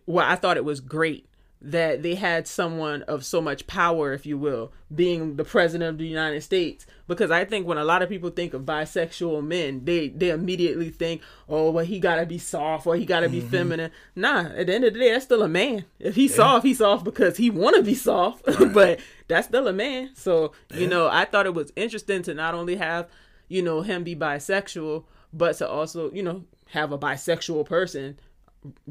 [0.06, 1.28] well I thought it was great
[1.60, 5.98] that they had someone of so much power, if you will, being the president of
[5.98, 6.86] the United States.
[7.08, 10.90] Because I think when a lot of people think of bisexual men, they they immediately
[10.90, 13.48] think, oh, well, he gotta be soft or he gotta be mm-hmm.
[13.48, 13.90] feminine.
[14.14, 15.86] Nah, at the end of the day, that's still a man.
[15.98, 20.10] If he's soft, he's soft because he wanna be soft, but that's still a man.
[20.14, 23.08] So you know, I thought it was interesting to not only have
[23.48, 28.18] you know him be bisexual, but to also you know have a bisexual person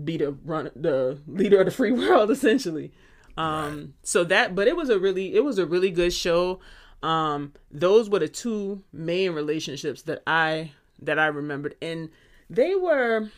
[0.03, 2.91] be the run the leader of the free world essentially.
[3.37, 3.87] Um right.
[4.03, 6.59] so that but it was a really it was a really good show.
[7.03, 10.71] Um those were the two main relationships that I
[11.01, 12.09] that I remembered and
[12.49, 13.29] they were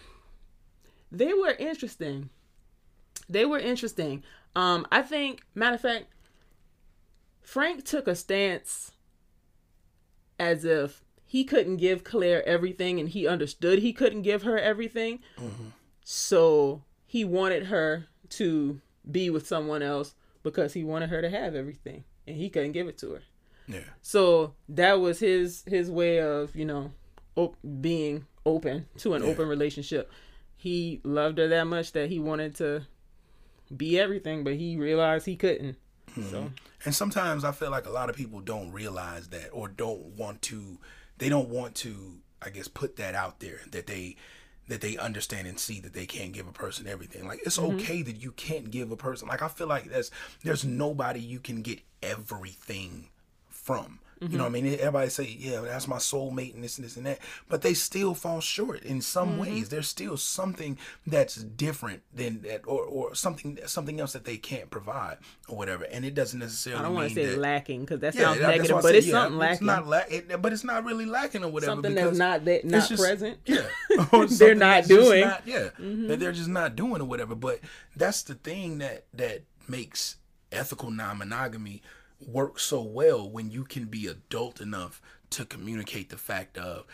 [1.12, 2.30] they were interesting.
[3.30, 4.24] They were interesting.
[4.56, 6.06] Um I think matter of fact
[7.42, 8.92] Frank took a stance
[10.40, 15.20] as if he couldn't give Claire everything and he understood he couldn't give her everything.
[15.38, 15.68] Mm-hmm.
[16.10, 18.80] So he wanted her to
[19.12, 22.88] be with someone else because he wanted her to have everything and he couldn't give
[22.88, 23.24] it to her.
[23.68, 23.82] Yeah.
[24.02, 26.94] So that was his his way of, you know,
[27.36, 29.28] op- being open to an yeah.
[29.28, 30.10] open relationship.
[30.56, 32.84] He loved her that much that he wanted to
[33.76, 35.76] be everything, but he realized he couldn't.
[36.12, 36.30] Mm-hmm.
[36.30, 36.52] So
[36.86, 40.42] and sometimes I feel like a lot of people don't realize that or don't want
[40.44, 40.78] to
[41.18, 44.16] they don't want to I guess put that out there that they
[44.68, 47.28] that they understand and see that they can't give a person everything.
[47.28, 47.78] Like it's mm-hmm.
[47.78, 49.28] okay that you can't give a person.
[49.28, 50.12] Like I feel like there's
[50.44, 53.10] there's nobody you can get everything
[53.50, 54.00] from.
[54.22, 54.32] Mm-hmm.
[54.32, 54.74] You know what I mean?
[54.74, 57.20] Everybody say, yeah, that's my soulmate and this and this and that.
[57.48, 59.42] But they still fall short in some mm-hmm.
[59.42, 59.70] ways.
[59.70, 64.70] There's still something that's different than that or, or something something else that they can't
[64.70, 65.84] provide or whatever.
[65.84, 68.48] And it doesn't necessarily I don't want to say that, lacking because that sounds yeah,
[68.48, 69.54] negative, but it's yeah, something lacking.
[69.54, 71.74] It's not la- it, but it's not really lacking or whatever.
[71.74, 73.38] Something that's not that not just, present.
[73.46, 73.68] Yeah.
[74.30, 75.22] they're not doing.
[75.22, 75.70] Not, yeah.
[75.80, 76.16] Mm-hmm.
[76.16, 77.36] They're just not doing or whatever.
[77.36, 77.60] But
[77.96, 80.16] that's the thing that that makes
[80.52, 81.82] ethical non-monogamy
[82.26, 86.86] work so well when you can be adult enough to communicate the fact of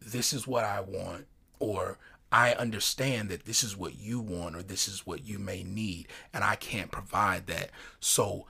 [0.00, 1.26] this is what I want
[1.58, 1.98] or
[2.30, 6.08] I understand that this is what you want or this is what you may need
[6.32, 7.70] and I can't provide that.
[8.00, 8.46] So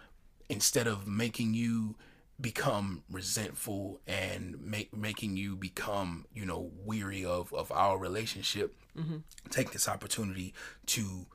[0.49, 1.97] instead of making you
[2.41, 9.19] become resentful and make making you become, you know, weary of of our relationship, mm-hmm.
[9.51, 10.55] take this opportunity
[10.87, 11.27] to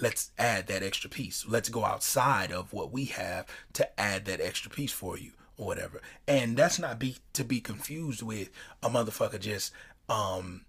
[0.00, 1.44] let's add that extra piece.
[1.48, 5.66] Let's go outside of what we have to add that extra piece for you or
[5.66, 6.00] whatever.
[6.26, 8.50] And that's not be to be confused with
[8.82, 9.72] a motherfucker just
[10.08, 10.62] um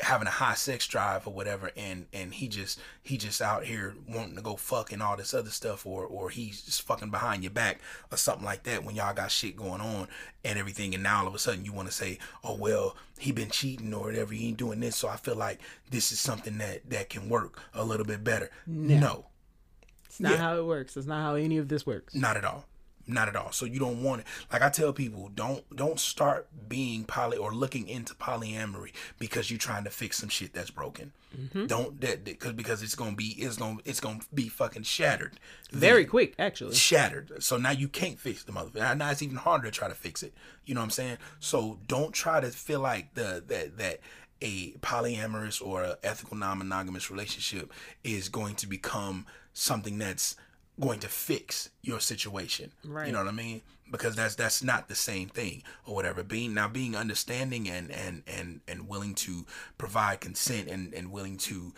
[0.00, 3.94] having a high sex drive or whatever and and he just he just out here
[4.08, 7.42] wanting to go fuck and all this other stuff or or he's just fucking behind
[7.42, 7.80] your back
[8.10, 10.08] or something like that when y'all got shit going on
[10.44, 13.32] and everything and now all of a sudden you want to say oh well he
[13.32, 14.96] been cheating or whatever he ain't doing this.
[14.96, 18.50] So i feel like this is something that that can work a little bit better.
[18.66, 19.26] No, no.
[20.06, 20.38] it's not yeah.
[20.38, 20.96] how it works.
[20.96, 22.14] It's not how any of this works.
[22.14, 22.64] Not at all
[23.12, 23.52] not at all.
[23.52, 24.26] So you don't want it.
[24.52, 29.58] Like i tell people don't don't start being poly or looking into polyamory because you're
[29.58, 31.12] trying to fix some shit that's broken.
[31.38, 31.66] Mm-hmm.
[31.66, 35.38] don't that because because it's gonna be it's gonna it's gonna be fucking shattered.
[35.70, 36.74] Very then, quick actually.
[36.74, 37.42] Shattered.
[37.42, 40.22] So now you can't fix the motherfucker now it's even harder to try to fix
[40.22, 40.34] it.
[40.66, 41.18] You know what i'm saying?
[41.38, 44.00] So don't try to feel like the that that
[44.42, 50.36] a polyamorous or a ethical non-monogamous relationship is going to become something that's
[50.80, 52.72] going to fix your situation.
[52.84, 53.06] Right.
[53.06, 53.62] You know what I mean?
[53.90, 56.22] Because that's that's not the same thing or whatever.
[56.22, 59.46] Being now being understanding and and and and willing to
[59.78, 61.72] provide consent and and willing to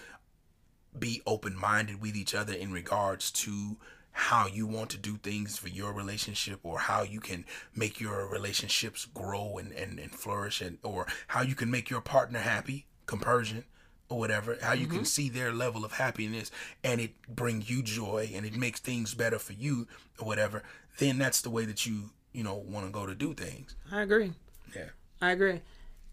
[0.99, 3.77] be open minded with each other in regards to
[4.13, 8.29] how you want to do things for your relationship or how you can make your
[8.29, 12.85] relationships grow and, and, and flourish and or how you can make your partner happy
[13.07, 13.65] compersion
[14.09, 14.97] or whatever, how you mm-hmm.
[14.97, 16.51] can see their level of happiness
[16.85, 19.87] and it bring you joy and it makes things better for you
[20.19, 20.63] or whatever,
[20.99, 23.75] then that's the way that you, you know, want to go to do things.
[23.91, 24.33] I agree.
[24.75, 24.91] Yeah.
[25.21, 25.61] I agree.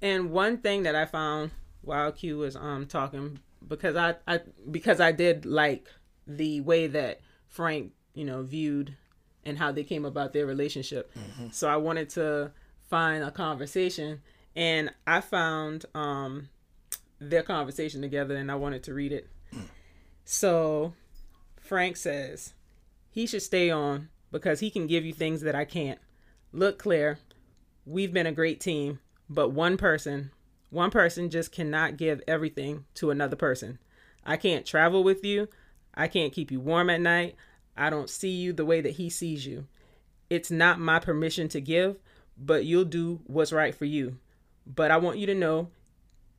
[0.02, 5.00] And one thing that I found while Q was um talking because I, I because
[5.00, 5.88] I did like
[6.28, 8.96] the way that Frank, you know, viewed
[9.44, 11.12] and how they came about their relationship.
[11.18, 11.48] Mm-hmm.
[11.52, 12.52] So I wanted to
[12.90, 14.22] find a conversation
[14.56, 16.50] and I found um
[17.20, 19.30] their conversation together and I wanted to read it.
[19.54, 19.64] Mm.
[20.26, 20.94] So
[21.60, 22.54] Frank says,
[23.12, 26.00] he should stay on because he can give you things that I can't.
[26.52, 27.20] Look, Claire,
[27.86, 29.00] we've been a great team,
[29.30, 30.32] but one person,
[30.70, 33.80] one person just cannot give everything to another person.
[34.26, 35.48] I can't travel with you.
[35.94, 37.36] I can't keep you warm at night.
[37.76, 39.66] I don't see you the way that he sees you.
[40.30, 41.98] It's not my permission to give,
[42.38, 44.18] but you'll do what's right for you.
[44.66, 45.70] But I want you to know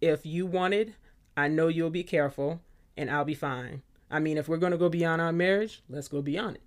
[0.00, 0.94] if you wanted,
[1.36, 2.60] I know you'll be careful
[2.96, 3.82] and I'll be fine.
[4.10, 6.62] I mean, if we're going to go beyond our marriage, let's go beyond it.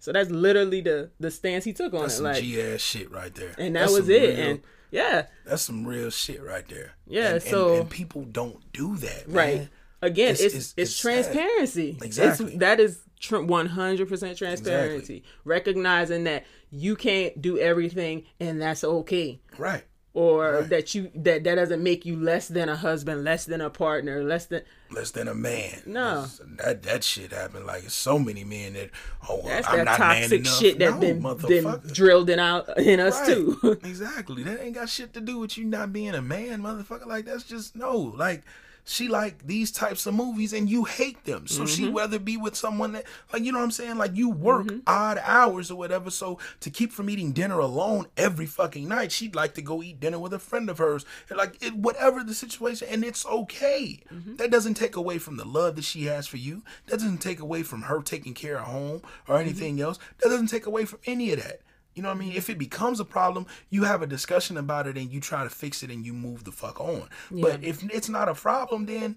[0.00, 2.16] So that's literally the the stance he took on that's it.
[2.16, 3.54] Some like G ass shit right there.
[3.58, 4.36] And that that's was it.
[4.38, 6.92] Real, and yeah, that's some real shit right there.
[7.06, 7.34] Yeah.
[7.34, 9.36] And, so and, and people don't do that, man.
[9.36, 9.68] right?
[10.00, 11.94] Again, it's it's, it's, it's transparency.
[11.94, 12.06] Sad.
[12.06, 12.46] Exactly.
[12.46, 15.16] It's, that is one hundred percent transparency.
[15.16, 15.24] Exactly.
[15.44, 19.40] Recognizing that you can't do everything, and that's okay.
[19.58, 19.84] Right
[20.18, 20.68] or Right.
[20.70, 24.24] that you that that doesn't make you less than a husband, less than a partner,
[24.24, 25.80] less than less than a man.
[25.86, 26.22] No.
[26.22, 27.66] That's- that that shit happened.
[27.66, 28.90] Like so many men that
[29.28, 30.58] oh that's I'm that not man toxic enough.
[30.58, 33.26] shit that no, been, been drilled in out in us Right.
[33.28, 33.78] too.
[33.84, 34.42] exactly.
[34.42, 37.06] That ain't got shit to do with you not being a man, motherfucker.
[37.06, 37.96] Like that's just no.
[37.96, 38.42] Like
[38.90, 41.46] she like these types of movies and you hate them.
[41.46, 41.66] So Mm-hmm.
[41.66, 43.98] she rather be with someone that like you know what I'm saying?
[43.98, 46.10] Like you work odd hours or whatever.
[46.10, 50.00] So to keep from eating dinner alone every fucking night, she'd like to go eat
[50.00, 51.04] dinner with a friend of hers.
[51.28, 54.00] And like it, whatever the situation, and it's okay.
[54.12, 54.36] Mm-hmm.
[54.36, 56.62] That doesn't take away from the love that she has for you.
[56.86, 59.48] That doesn't take away from her taking care of home or Mm-hmm.
[59.48, 59.98] anything else.
[60.22, 61.60] That doesn't take away from any of that.
[61.94, 62.32] You know what I mean?
[62.32, 65.50] If it becomes a problem, you have a discussion about it and you try to
[65.50, 67.08] fix it and you move the fuck on.
[67.30, 69.16] But if it's not a problem, then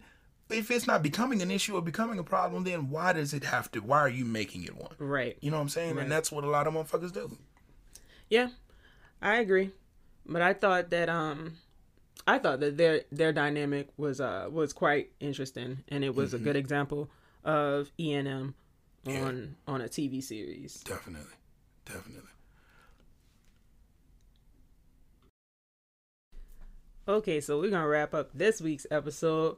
[0.50, 3.72] if it's not becoming an issue or becoming a problem, then why does it have
[3.74, 3.80] to?
[3.82, 4.96] Why are you making it one?
[4.98, 5.38] right.
[5.42, 5.96] You know what I'm saying?
[5.96, 6.04] Right.
[6.04, 7.38] And that's what a lot of motherfuckers do.
[8.30, 8.50] Yeah,
[9.22, 9.72] I agree.
[10.26, 11.58] But I thought that um
[12.28, 16.40] I thought that their their dynamic was uh was quite interesting and it was a
[16.40, 17.10] good example
[17.44, 18.56] of E and M
[19.04, 19.22] Yeah.
[19.22, 20.82] on on a TV series.
[20.82, 21.36] Definitely.
[21.86, 22.31] Definitely.
[27.12, 29.58] Okay, so we're gonna wrap up this week's episode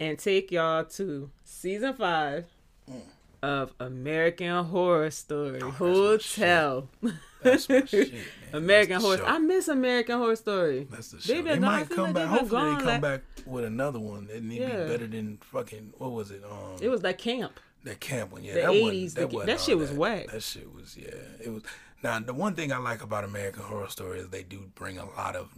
[0.00, 2.46] and take y'all to season five
[3.42, 6.88] of American Horror Story my Hotel.
[7.58, 8.14] Shit.
[8.54, 9.18] American Horror.
[9.18, 9.24] show.
[9.26, 10.88] I miss American Horror Story.
[10.90, 11.42] That's the They've show.
[11.42, 12.28] They I might come like back.
[12.28, 14.28] Hopefully, gone they come like- back with another one.
[14.32, 14.84] And it'd Yeah.
[14.84, 16.42] be better than fucking what was it?
[16.42, 17.60] Um, It was that camp.
[17.82, 18.44] that camp one.
[18.44, 20.28] Yeah, The that 80s, wasn't- That, that shit was whack.
[20.28, 21.14] That shit was yeah.
[21.44, 21.62] It was.
[22.02, 25.04] Now the one thing I like about American Horror Story is they do bring a
[25.04, 25.50] lot of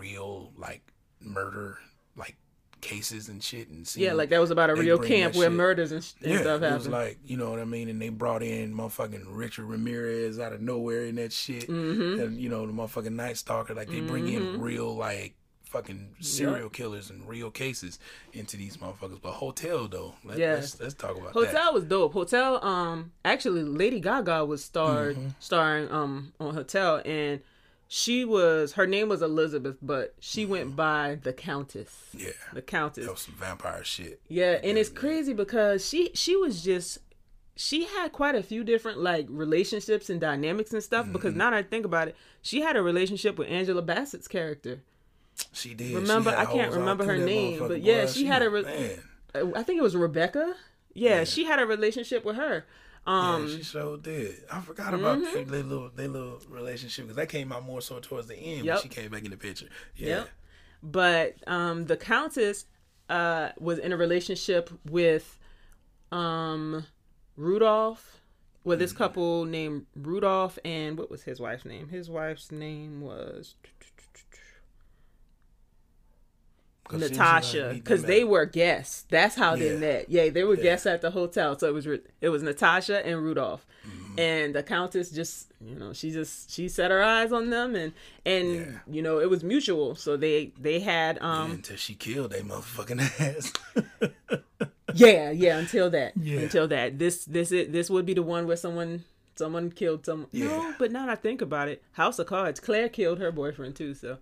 [0.00, 0.82] real like
[1.20, 1.78] murder
[2.16, 2.36] like
[2.80, 5.52] cases and shit and Yeah, like that was about a real camp where shit.
[5.56, 6.92] murders and, sh- and yeah, stuff it was happened.
[6.92, 10.62] like you know what I mean, and they brought in motherfucking Richard Ramirez out of
[10.62, 12.20] nowhere in that shit, Mm-hmm.
[12.20, 13.74] and you know the motherfucking Night Stalker.
[13.74, 15.34] Like they bring in real like
[15.64, 17.98] fucking serial killers and real cases
[18.32, 19.20] into these motherfuckers.
[19.22, 20.54] But Hotel though, let, Yeah.
[20.54, 21.74] let's let's talk about Hotel that.
[21.74, 22.14] was dope.
[22.14, 25.28] Hotel, um, actually, Lady Gaga was starred Mm-hmm.
[25.38, 27.40] starring um on Hotel, and
[27.92, 31.92] she was her name was Elizabeth, but she went by the Countess.
[32.16, 33.04] Yeah, The Countess.
[33.04, 34.20] that was some vampire shit.
[34.28, 36.98] Yeah, and it's crazy because she she was just
[37.56, 41.02] she had quite a few different like relationships and dynamics and stuff.
[41.06, 41.14] Mm-hmm.
[41.14, 44.82] Because now that I think about it, she had a relationship with Angela Bassett's character.
[45.52, 45.92] She did.
[45.96, 48.10] Remember- she I can't remember her name, but yeah, boy.
[48.12, 48.98] she had a re-
[49.34, 50.54] I think it was Rebecca.
[50.94, 52.66] Yeah, she had a relationship with her.
[53.06, 54.36] Um, yeah, she sure did.
[54.52, 57.98] I forgot about their, their little their little relationship because that came out more so
[57.98, 58.74] towards the end Yep.
[58.74, 59.66] when she came back in the picture.
[59.96, 60.28] Yeah, Yep.
[60.82, 62.66] But um, the Countess
[63.08, 65.38] uh, was in a relationship with
[66.12, 66.86] um,
[67.36, 68.16] Rudolph,
[68.66, 68.78] Mm-hmm.
[68.78, 71.88] this couple named Rudolph, and what was his wife's name?
[71.88, 73.99] His wife's name was 'Cause she was
[76.92, 79.06] Natacha, because they were guests.
[79.10, 79.78] That's how they Yeah.
[79.78, 80.10] met.
[80.10, 80.62] Yeah, they were Yeah.
[80.62, 81.58] guests at the hotel.
[81.58, 84.20] So it was it was Natacha and Rudolph, Mm-hmm.
[84.20, 87.92] and the Countess just you know she just she set her eyes on them, and
[88.26, 88.64] and Yeah.
[88.90, 89.94] you know it was mutual.
[89.94, 93.52] So they they had um until she killed that motherfucking ass.
[94.94, 95.58] Yeah, yeah.
[95.58, 96.40] Until that, Yeah.
[96.40, 96.98] until that.
[96.98, 99.04] This, this, it, this would be the one where someone,
[99.36, 100.28] someone killed someone.
[100.32, 100.74] No, Yeah.
[100.80, 102.58] but now that I think about it, House of Cards.
[102.58, 103.94] Claire killed her boyfriend too.
[103.94, 104.18] So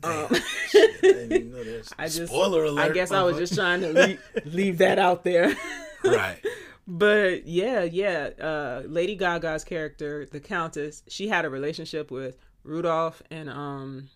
[0.00, 0.28] Damn,
[0.68, 1.92] shit, I didn't know that.
[1.98, 2.90] I just, spoiler alert.
[2.90, 5.56] I guess I was just trying to leave, leave that out there.
[6.04, 6.38] right.
[6.86, 8.30] but yeah, yeah.
[8.40, 14.08] Uh, Lady Gaga's character, the Countess, she had a relationship with Rudolph and um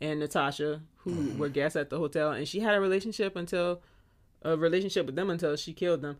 [0.00, 1.38] and Natacha, who Mm-hmm.
[1.38, 3.80] were guests at the hotel, and she had a relationship until
[4.42, 6.16] a relationship with them until she killed them.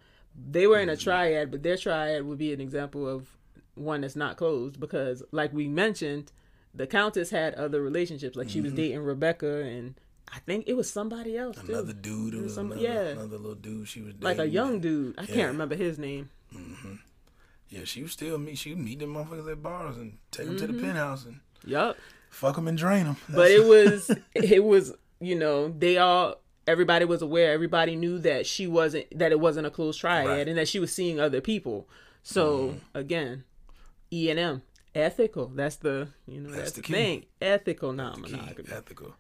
[0.51, 0.95] They were in Mm-hmm.
[0.95, 3.29] a triad, but their triad would be an example of
[3.75, 6.33] one that's not closed because, like we mentioned,
[6.75, 8.37] the Countess had other relationships.
[8.37, 9.95] Like she was dating Rebecca, and
[10.33, 11.62] I think it was somebody else too.
[11.62, 11.73] Mm-hmm.
[11.73, 12.35] Another dude.
[12.35, 13.01] It was was some- another, yeah.
[13.09, 13.89] another little dude.
[13.89, 15.18] She was like a young dude.
[15.18, 15.35] I Yeah.
[15.35, 16.31] can't remember his name.
[17.68, 18.59] Yeah, she was still meet.
[18.59, 20.77] She would meet them motherfuckers at bars and take them to Mm-hmm.
[20.77, 21.97] the penthouse and Yup.
[22.31, 23.16] fuck them and drain them.
[23.29, 28.47] but it was it was you know they all everybody was aware everybody knew that
[28.47, 30.49] she wasn't that it wasn't a closed triad Right.
[30.49, 31.89] and that she was seeing other people
[32.23, 33.45] so again
[34.12, 34.62] e and m
[34.95, 35.47] ethical.
[35.49, 36.93] That's the you know that's, the the, key.
[36.93, 37.24] thing.
[37.40, 39.14] Ethical non-monogamy ethical.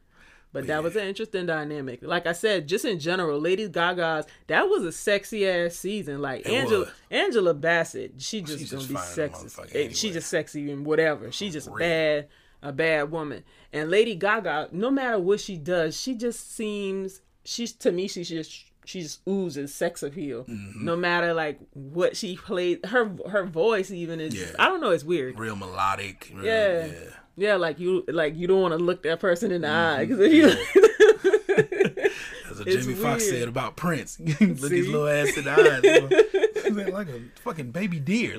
[0.52, 2.00] but that was an interesting dynamic.
[2.02, 6.20] Like i said just in general lady gaga's that was a sexy ass season.
[6.20, 6.88] Like It angela was.
[7.10, 9.78] angela bassett she just She's gonna just be sexy.
[9.78, 11.32] Eh, she just sexy and whatever.
[11.32, 12.28] She's just a bad
[12.62, 13.42] a bad woman.
[13.72, 18.28] And lady gaga no matter what she does she just seems she's to me she's
[18.28, 20.44] just she just oozes sex appeal.
[20.44, 20.84] Mm-hmm.
[20.84, 24.34] No matter like what she played, her her voice even is.
[24.34, 24.46] Yeah.
[24.58, 24.90] I don't know.
[24.90, 25.38] It's weird.
[25.38, 26.30] real melodic.
[26.34, 26.86] real- Yeah.
[26.86, 26.92] yeah.
[27.34, 30.20] Yeah, like you like you don't want to look that person in the eye because
[30.20, 30.48] if you.
[30.48, 30.64] That's
[32.58, 34.20] what It's Jimmy Fox said about Prince.
[34.24, 34.82] look his See?
[34.82, 35.82] little ass in the eyes.
[36.92, 38.38] Like a fucking baby deer.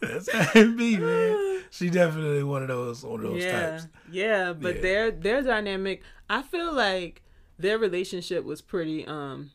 [0.00, 1.62] That's how it be, man.
[1.70, 3.86] She definitely one of those one of those yeah, types.
[4.10, 4.80] yeah, but Yeah.
[4.82, 7.22] their their dynamic, I feel like
[7.58, 9.06] their relationship was pretty.
[9.06, 9.52] Um,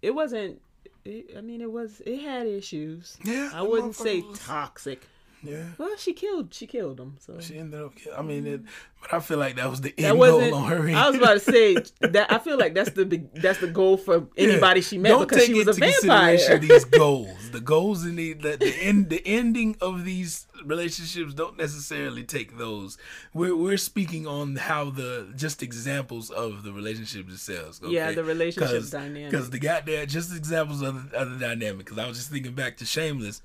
[0.00, 0.60] it wasn't.
[1.04, 2.00] It, I mean, it was.
[2.06, 3.16] It had issues.
[3.24, 5.06] Yeah, I wouldn't say toxic.
[5.42, 5.64] Yeah.
[5.78, 6.54] Well, she killed.
[6.54, 7.16] She killed him.
[7.20, 7.94] So She ended up.
[7.96, 8.62] kill- I mean, it,
[9.00, 10.96] but I feel like that was the end goal on her end.
[10.96, 12.32] I was about to say that.
[12.32, 13.34] I feel like that's the big.
[13.34, 14.84] That's the goal for anybody Yeah.
[14.86, 16.58] she met Don't because take she was a vampire.
[16.58, 17.50] these goals.
[17.50, 22.56] The goals in the the, the end the ending of these relationships don't necessarily take
[22.56, 22.96] those.
[23.34, 27.80] We're we're speaking on how the just examples of the relationship themselves.
[27.84, 29.30] Yeah, the relationship dynamic.
[29.30, 31.78] Because the goddamn just examples of the, of the dynamic.
[31.86, 33.42] Because I was just thinking back to Shameless.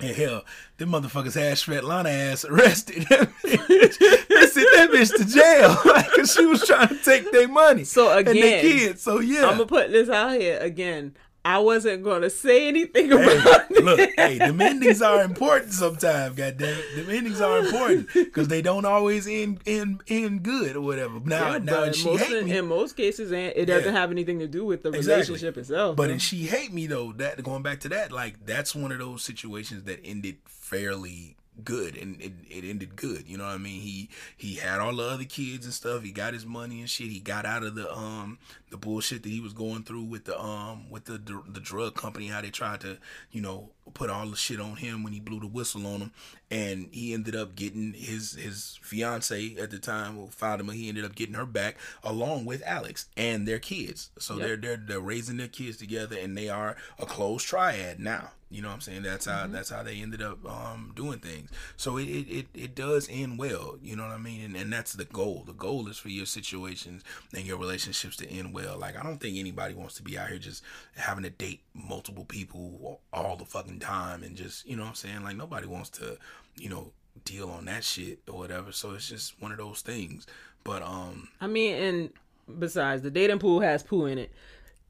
[0.00, 0.44] And hell,
[0.78, 3.06] them motherfuckers had Svetlana ass arrested.
[3.08, 5.76] they sent that bitch to jail
[6.10, 7.84] because she was trying to take their money.
[7.84, 9.02] So and their again, kids.
[9.02, 11.14] So yeah, I'm gonna put this out here again.
[11.42, 13.82] I wasn't gonna say anything Hey, about it.
[13.84, 16.36] look, hey, the endings are important sometimes.
[16.36, 20.82] Goddamn it, the endings are important because they don't always end end end good or
[20.82, 21.18] whatever.
[21.24, 22.56] Now, Yeah, now, she most hate in, me.
[22.58, 25.14] in most cases, and it doesn't have anything to do with the Exactly.
[25.32, 25.96] relationship itself.
[25.96, 27.12] But in she hate me though.
[27.12, 31.96] That going back to that, like that's one of those situations that ended fairly good
[31.96, 33.80] and it, it ended good you know what i mean?
[33.80, 37.08] He he had all the other kids and stuff he got his money and shit
[37.08, 38.38] he got out of the um
[38.70, 42.26] the bullshit that he was going through with the um with the the drug company
[42.28, 42.98] how they tried to
[43.30, 46.12] you know put all the shit on him when he blew the whistle on him.
[46.48, 51.04] And he ended up getting his his fiance at the time found him he ended
[51.04, 54.10] up getting her back along with alex and their kids.
[54.18, 54.46] So Yep.
[54.46, 58.62] they're they're they're raising their kids together and they are a close triad now you
[58.62, 59.02] know what i'm saying?
[59.02, 61.50] That's how that's how they ended up um doing things.
[61.76, 64.42] So it it, it, it does end well you know what i mean?
[64.42, 65.44] And, and that's the goal.
[65.46, 67.02] The goal is for your situations
[67.34, 68.78] and your relationships to end well.
[68.78, 70.62] Like i don't think anybody wants to be out here just
[70.96, 74.94] having to date multiple people all the fucking time and just you know what i'm
[74.94, 75.22] saying?
[75.22, 76.18] Like nobody wants to
[76.56, 76.92] you know
[77.24, 78.72] deal on that shit or whatever.
[78.72, 80.26] So it's just one of those things.
[80.64, 82.10] But um I mean, and
[82.58, 84.30] besides, the dating pool has poo in it,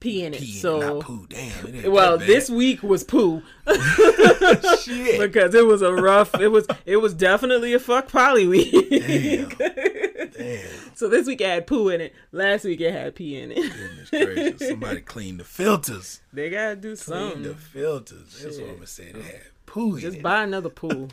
[0.00, 0.40] pee in it.
[0.40, 3.42] pee, so, poo damn it well, this week was poo
[4.82, 6.34] shit because it was a rough.
[6.40, 8.72] It was it was definitely a fuck poly week.
[8.90, 9.48] Damn.
[10.30, 10.94] Damn.
[10.94, 12.14] so this week it had poo in it.
[12.32, 13.56] Last week it had pee in it.
[13.56, 14.68] Goodness gracious.
[14.68, 16.20] Somebody clean the filters.
[16.32, 17.42] they gotta do something.
[17.42, 18.40] The filters.
[18.42, 19.12] That's what I'm gonna say.
[19.12, 20.22] They had poo in Just it.
[20.22, 21.08] buy another pool.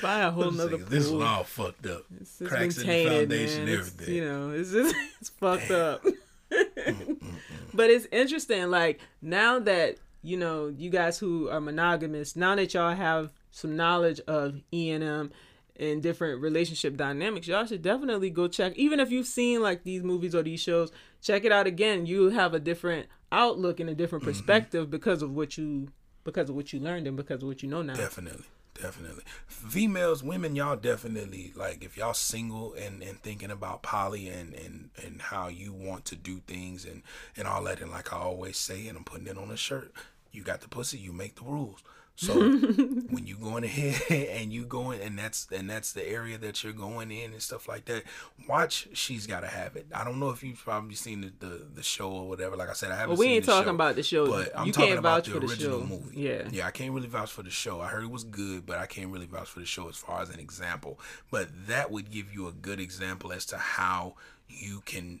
[0.00, 0.86] Buy, a whole nother pool.
[0.88, 2.04] This one all fucked up.
[2.44, 3.74] Cracks in the foundation, man.
[3.74, 4.14] It's, everything.
[4.14, 6.04] you know, it's just it's fucked up.
[7.74, 12.74] but it's interesting, like now that you know you guys who are monogamous, now that
[12.74, 15.30] y'all have some knowledge of E and M
[15.76, 18.74] and different relationship dynamics, y'all should definitely go check.
[18.76, 20.90] Even if you've seen like these movies or these shows,
[21.22, 22.04] check it out again.
[22.06, 24.32] You'll have a different outlook and a different Mm-hmm.
[24.32, 25.88] perspective because of what you
[26.24, 27.94] because of what you learned and because of what you know now.
[27.94, 28.44] Definitely.
[28.80, 29.24] Definitely.
[29.48, 34.90] Females, women, y'all definitely like if y'all single and, and thinking about poly and, and,
[35.04, 37.02] and how you want to do things and,
[37.36, 39.92] and all that and like I always say and I'm putting it on a shirt,
[40.30, 41.82] you got the pussy, you make the rules.
[42.20, 44.10] So when you going ahead
[44.40, 47.68] and you going and that's and that's the area that you're going in and stuff
[47.68, 48.02] like that,
[48.48, 49.86] watch She's Gotta Have It.
[49.94, 52.56] I don't know if you've probably seen the, the, the show or whatever.
[52.56, 54.26] Like I said, I haven't Well, we ain't the talking show, about the show.
[54.26, 55.86] But I'm You talking can't about vouch the for the original show.
[55.86, 56.20] movie.
[56.20, 56.48] Yeah.
[56.50, 57.80] Yeah, I can't really vouch for the show.
[57.80, 60.20] I heard it was good, but I can't really vouch for the show as far
[60.20, 60.98] as an example.
[61.30, 64.16] But that would give you a good example as to how
[64.48, 65.20] you can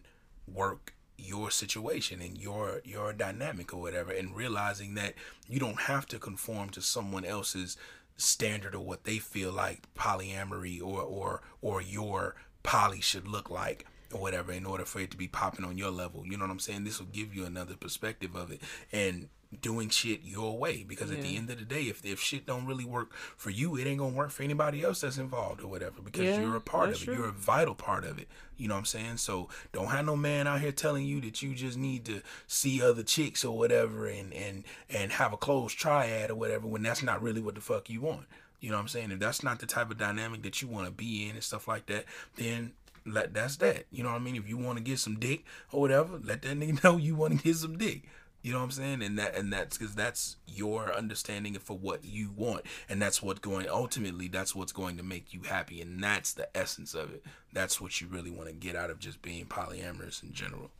[0.52, 5.14] work your situation and your your dynamic or whatever and realizing that
[5.48, 7.76] you don't have to conform to someone else's
[8.16, 13.84] standard of what they feel like polyamory or or or your poly should look like
[14.12, 16.24] or whatever in order for it to be popping on your level.
[16.24, 16.84] You know what I'm saying?
[16.84, 18.62] This will give you another perspective of it
[18.92, 19.28] and
[19.60, 20.84] doing shit your way.
[20.86, 23.76] Because at the end of the day if if shit don't really work for you
[23.76, 26.60] it ain't gonna work for anybody else that's involved or whatever because Yeah, you're a
[26.60, 27.04] part of it.
[27.04, 27.14] True.
[27.14, 28.28] you're a vital part of it.
[28.56, 29.16] You know what i'm saying?
[29.18, 32.82] So don't have no man out here telling you that you just need to see
[32.82, 37.02] other chicks or whatever and and and have a close triad or whatever when that's
[37.02, 38.26] not really what the fuck you want.
[38.60, 39.12] You know what i'm saying?
[39.12, 41.66] If that's not the type of dynamic that you want to be in and stuff
[41.68, 42.04] like that
[42.36, 42.72] then
[43.06, 43.84] let that's that.
[43.90, 44.36] You know what i mean?
[44.36, 47.38] If you want to get some dick or whatever let that nigga know you want
[47.38, 48.02] to get some dick
[48.42, 49.02] You know what I'm saying?
[49.02, 53.42] And that and that's because that's your understanding for what you want, and that's what
[53.42, 57.24] going ultimately that's what's going to make you happy, and that's the essence of it.
[57.52, 60.70] That's what you really want to get out of just being polyamorous in general.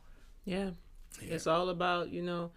[0.45, 0.71] Yeah.
[1.21, 2.51] It's all about, you know,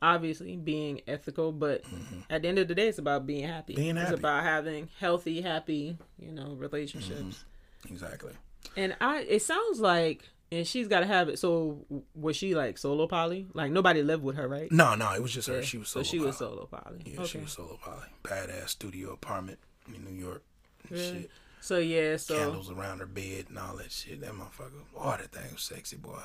[0.00, 1.82] obviously being ethical, but
[2.30, 3.72] at the end of the day, it's about being happy.
[3.72, 3.82] Mm-hmm.
[3.82, 4.12] Being happy.
[4.12, 7.44] It's about having healthy, happy, you know, relationships.
[7.90, 8.34] Exactly.
[8.76, 11.38] And I, it sounds like, and she's got to have it.
[11.38, 13.46] So was she like solo poly?
[13.54, 14.70] Like nobody lived with her, right?
[14.70, 15.56] No, no, it was just her.
[15.56, 15.62] Yeah.
[15.62, 16.04] She was so solo.
[16.04, 16.50] she was poly.
[16.50, 16.98] solo poly.
[17.04, 17.28] Yeah, okay.
[17.28, 18.06] she was solo poly.
[18.24, 19.58] Badass studio apartment
[19.94, 20.42] in New York.
[20.88, 21.20] and Really?
[21.22, 21.30] Shit.
[21.60, 24.20] So yeah, so Candles around her bed and all that shit.
[24.20, 24.82] That motherfucker.
[24.96, 26.18] Oh, that thing was sexy, boy.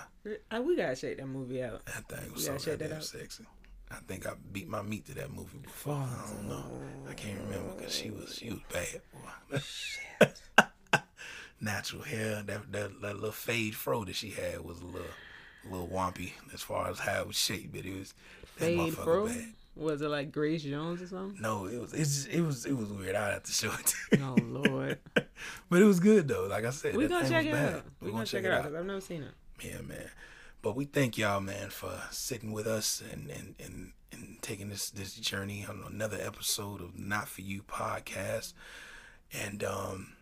[0.52, 1.84] uh, we gotta check that movie out.
[1.86, 3.46] That thing was so gotta check that goddamn sexy.
[3.92, 5.94] I think I beat my meat to that movie before.
[5.96, 6.64] I don't know.
[7.10, 9.60] I can't remember because she was she was bad, boy.
[11.64, 15.08] Natural hair, that, that that little fade fro that she had was a little
[15.66, 18.14] a little wompy as far as how it was shaped, but it was
[18.58, 19.28] that Fade motherfucker Fro.
[19.28, 19.46] bad.
[19.76, 21.42] Was it like Grace Jones or something?
[21.42, 23.16] No, it was it's just, it was it was weird.
[23.16, 24.24] I have to show it to you.
[24.24, 26.46] Oh Lord, but it was good though.
[26.48, 27.74] Like I said, we that gonna check it bad.
[27.76, 27.84] out.
[28.00, 29.32] We We gonna gonna check it out because I've never seen it.
[29.66, 30.10] Yeah, man.
[30.62, 34.90] But we thank y'all, man, for sitting with us and and and, and taking this
[34.92, 38.54] this journey on another episode of Not For You podcast.
[39.34, 40.13] And um,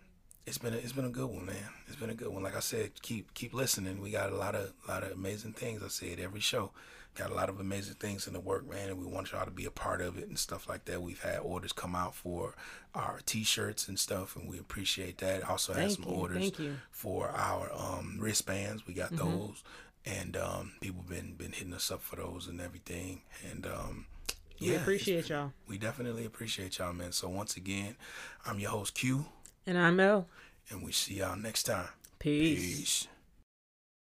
[0.46, 1.70] it's been a, it's been a good one, man.
[1.88, 2.44] It's been a good one.
[2.44, 4.02] Like I said, keep keep listening.
[4.02, 5.84] We got a lot of lot of amazing things.
[5.84, 6.72] I say it every show.
[7.16, 9.52] Got a lot of amazing things in the work, man, and we want y'all to
[9.52, 11.02] be a part of it and stuff like that.
[11.02, 12.56] We've had orders come out for
[12.96, 15.44] our T-shirts and stuff, and we appreciate that.
[15.50, 16.52] Also had some you, orders
[16.90, 18.88] for our um, wristbands.
[18.88, 19.62] We got those,
[20.06, 23.24] and um, people been been hitting us up for those and everything.
[23.52, 24.06] And um,
[24.62, 25.52] We yeah, it's appreciate y'all.
[25.68, 27.12] We definitely appreciate y'all, man.
[27.12, 27.98] So once again,
[28.46, 29.26] I'm your host Q,
[29.66, 30.28] And I'm Mel.
[30.70, 31.88] and we see y'all next time.
[32.20, 32.78] Peace.
[32.80, 33.08] Peace.